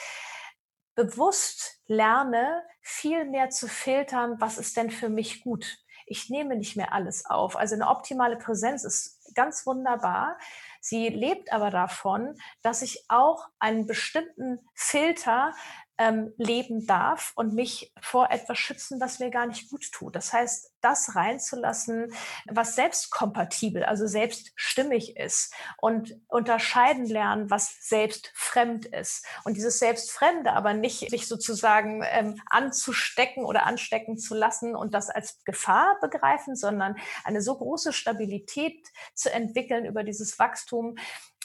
bewusst 0.94 1.80
lerne, 1.86 2.62
viel 2.80 3.24
mehr 3.24 3.50
zu 3.50 3.68
filtern, 3.68 4.36
was 4.40 4.58
ist 4.58 4.76
denn 4.76 4.90
für 4.90 5.08
mich 5.08 5.42
gut. 5.42 5.78
Ich 6.06 6.28
nehme 6.28 6.56
nicht 6.56 6.76
mehr 6.76 6.92
alles 6.92 7.24
auf. 7.26 7.56
Also 7.56 7.74
eine 7.74 7.88
optimale 7.88 8.36
Präsenz 8.36 8.84
ist 8.84 9.34
ganz 9.34 9.66
wunderbar. 9.66 10.38
Sie 10.80 11.08
lebt 11.08 11.52
aber 11.52 11.70
davon, 11.70 12.36
dass 12.62 12.82
ich 12.82 13.06
auch 13.08 13.48
einen 13.58 13.86
bestimmten 13.86 14.60
Filter 14.74 15.54
ähm, 15.98 16.32
leben 16.36 16.86
darf 16.86 17.32
und 17.36 17.54
mich 17.54 17.92
vor 18.00 18.30
etwas 18.30 18.58
schützen, 18.58 19.00
was 19.00 19.20
mir 19.20 19.30
gar 19.30 19.46
nicht 19.46 19.70
gut 19.70 19.92
tut. 19.92 20.16
Das 20.16 20.32
heißt, 20.32 20.72
das 20.80 21.14
reinzulassen, 21.14 22.12
was 22.46 22.74
selbstkompatibel, 22.74 23.84
also 23.84 24.06
selbststimmig 24.06 25.16
ist 25.16 25.54
und 25.78 26.16
unterscheiden 26.28 27.06
lernen, 27.06 27.50
was 27.50 27.88
selbstfremd 27.88 28.86
ist. 28.86 29.24
Und 29.44 29.56
dieses 29.56 29.78
Selbstfremde 29.78 30.52
aber 30.52 30.74
nicht 30.74 31.10
sich 31.10 31.26
sozusagen 31.26 32.02
ähm, 32.04 32.40
anzustecken 32.50 33.44
oder 33.44 33.64
anstecken 33.64 34.18
zu 34.18 34.34
lassen 34.34 34.76
und 34.76 34.94
das 34.94 35.10
als 35.10 35.42
Gefahr 35.44 35.96
begreifen, 36.00 36.56
sondern 36.56 36.96
eine 37.24 37.40
so 37.40 37.56
große 37.56 37.92
Stabilität 37.92 38.88
zu 39.14 39.32
entwickeln 39.32 39.86
über 39.86 40.04
dieses 40.04 40.38
Wachstum, 40.38 40.96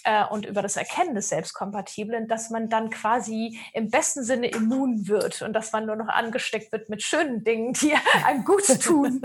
äh, 0.03 0.25
und 0.25 0.45
über 0.45 0.61
das 0.61 0.77
Erkennen 0.77 1.15
des 1.15 1.29
Selbstkompatiblen, 1.29 2.27
dass 2.27 2.49
man 2.49 2.69
dann 2.69 2.89
quasi 2.89 3.59
im 3.73 3.89
besten 3.89 4.23
Sinne 4.23 4.47
immun 4.47 5.07
wird 5.07 5.41
und 5.41 5.53
dass 5.53 5.71
man 5.71 5.85
nur 5.85 5.95
noch 5.95 6.07
angesteckt 6.07 6.71
wird 6.71 6.89
mit 6.89 7.01
schönen 7.03 7.43
Dingen, 7.43 7.73
die 7.73 7.93
einem 8.25 8.43
gut 8.43 8.65
tun. 8.81 9.21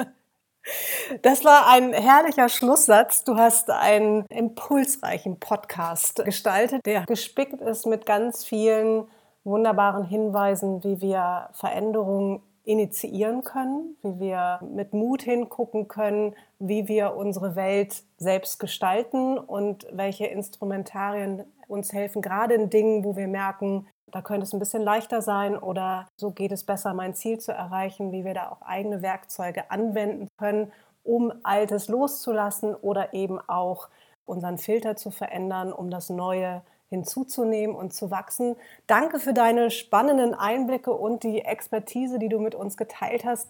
Das 1.22 1.44
war 1.44 1.68
ein 1.68 1.92
herrlicher 1.92 2.48
Schlusssatz. 2.48 3.24
Du 3.24 3.37
hast 3.37 3.70
einen 3.70 4.24
impulsreichen 4.26 5.38
Podcast 5.38 6.24
gestaltet, 6.24 6.87
der 6.87 7.04
gespickt 7.04 7.60
ist 7.60 7.87
mit 7.87 8.06
ganz 8.06 8.44
vielen 8.44 9.06
wunderbaren 9.44 10.04
Hinweisen, 10.04 10.82
wie 10.82 11.02
wir 11.02 11.50
Veränderungen 11.52 12.42
initiieren 12.64 13.44
können, 13.44 13.96
wie 14.03 14.20
wir 14.20 14.61
mit 14.62 14.92
Mut 14.92 15.22
hingucken 15.22 15.87
können, 15.87 16.35
wie 16.59 16.88
wir 16.88 17.14
unsere 17.14 17.57
Welt 17.57 18.03
selbst 18.16 18.59
gestalten 18.59 19.38
und 19.38 19.87
welche 19.92 20.27
Instrumentarien 20.27 21.44
uns 21.68 21.92
helfen, 21.92 22.22
gerade 22.22 22.55
in 22.55 22.70
Dingen, 22.70 23.05
wo 23.05 23.16
wir 23.16 23.29
merken, 23.29 23.87
da 24.07 24.22
könnte 24.22 24.44
es 24.44 24.53
ein 24.53 24.61
bisschen 24.61 24.83
leichter 24.83 25.22
sein 25.22 25.59
oder 25.59 26.07
so 26.16 26.31
geht 26.31 26.53
es 26.53 26.64
besser, 26.64 26.94
mein 26.94 27.14
Ziel 27.14 27.38
zu 27.38 27.53
erreichen, 27.53 28.12
wie 28.12 28.24
wir 28.24 28.33
da 28.33 28.48
auch 28.48 28.62
eigene 28.62 29.03
Werkzeuge 29.03 29.70
anwenden 29.70 30.29
können, 30.38 30.72
um 31.03 31.33
Altes 31.42 31.88
loszulassen 31.88 32.74
oder 32.74 33.12
eben 33.12 33.40
auch 33.40 33.88
unseren 34.24 34.57
Filter 34.57 34.96
zu 34.96 35.11
verändern, 35.11 35.72
um 35.72 35.90
das 35.90 36.11
Neue 36.11 36.62
hinzuzunehmen 36.94 37.76
und 37.76 37.92
zu 37.92 38.11
wachsen. 38.11 38.57
Danke 38.87 39.18
für 39.18 39.35
deine 39.35 39.70
spannenden 39.70 40.35
Einblicke 40.35 40.92
und 40.92 41.22
die 41.22 41.44
Expertise, 41.44 42.18
die 42.18 42.28
du 42.28 42.38
mit 42.38 42.54
uns 42.54 42.76
geteilt 42.76 43.24
hast. 43.24 43.48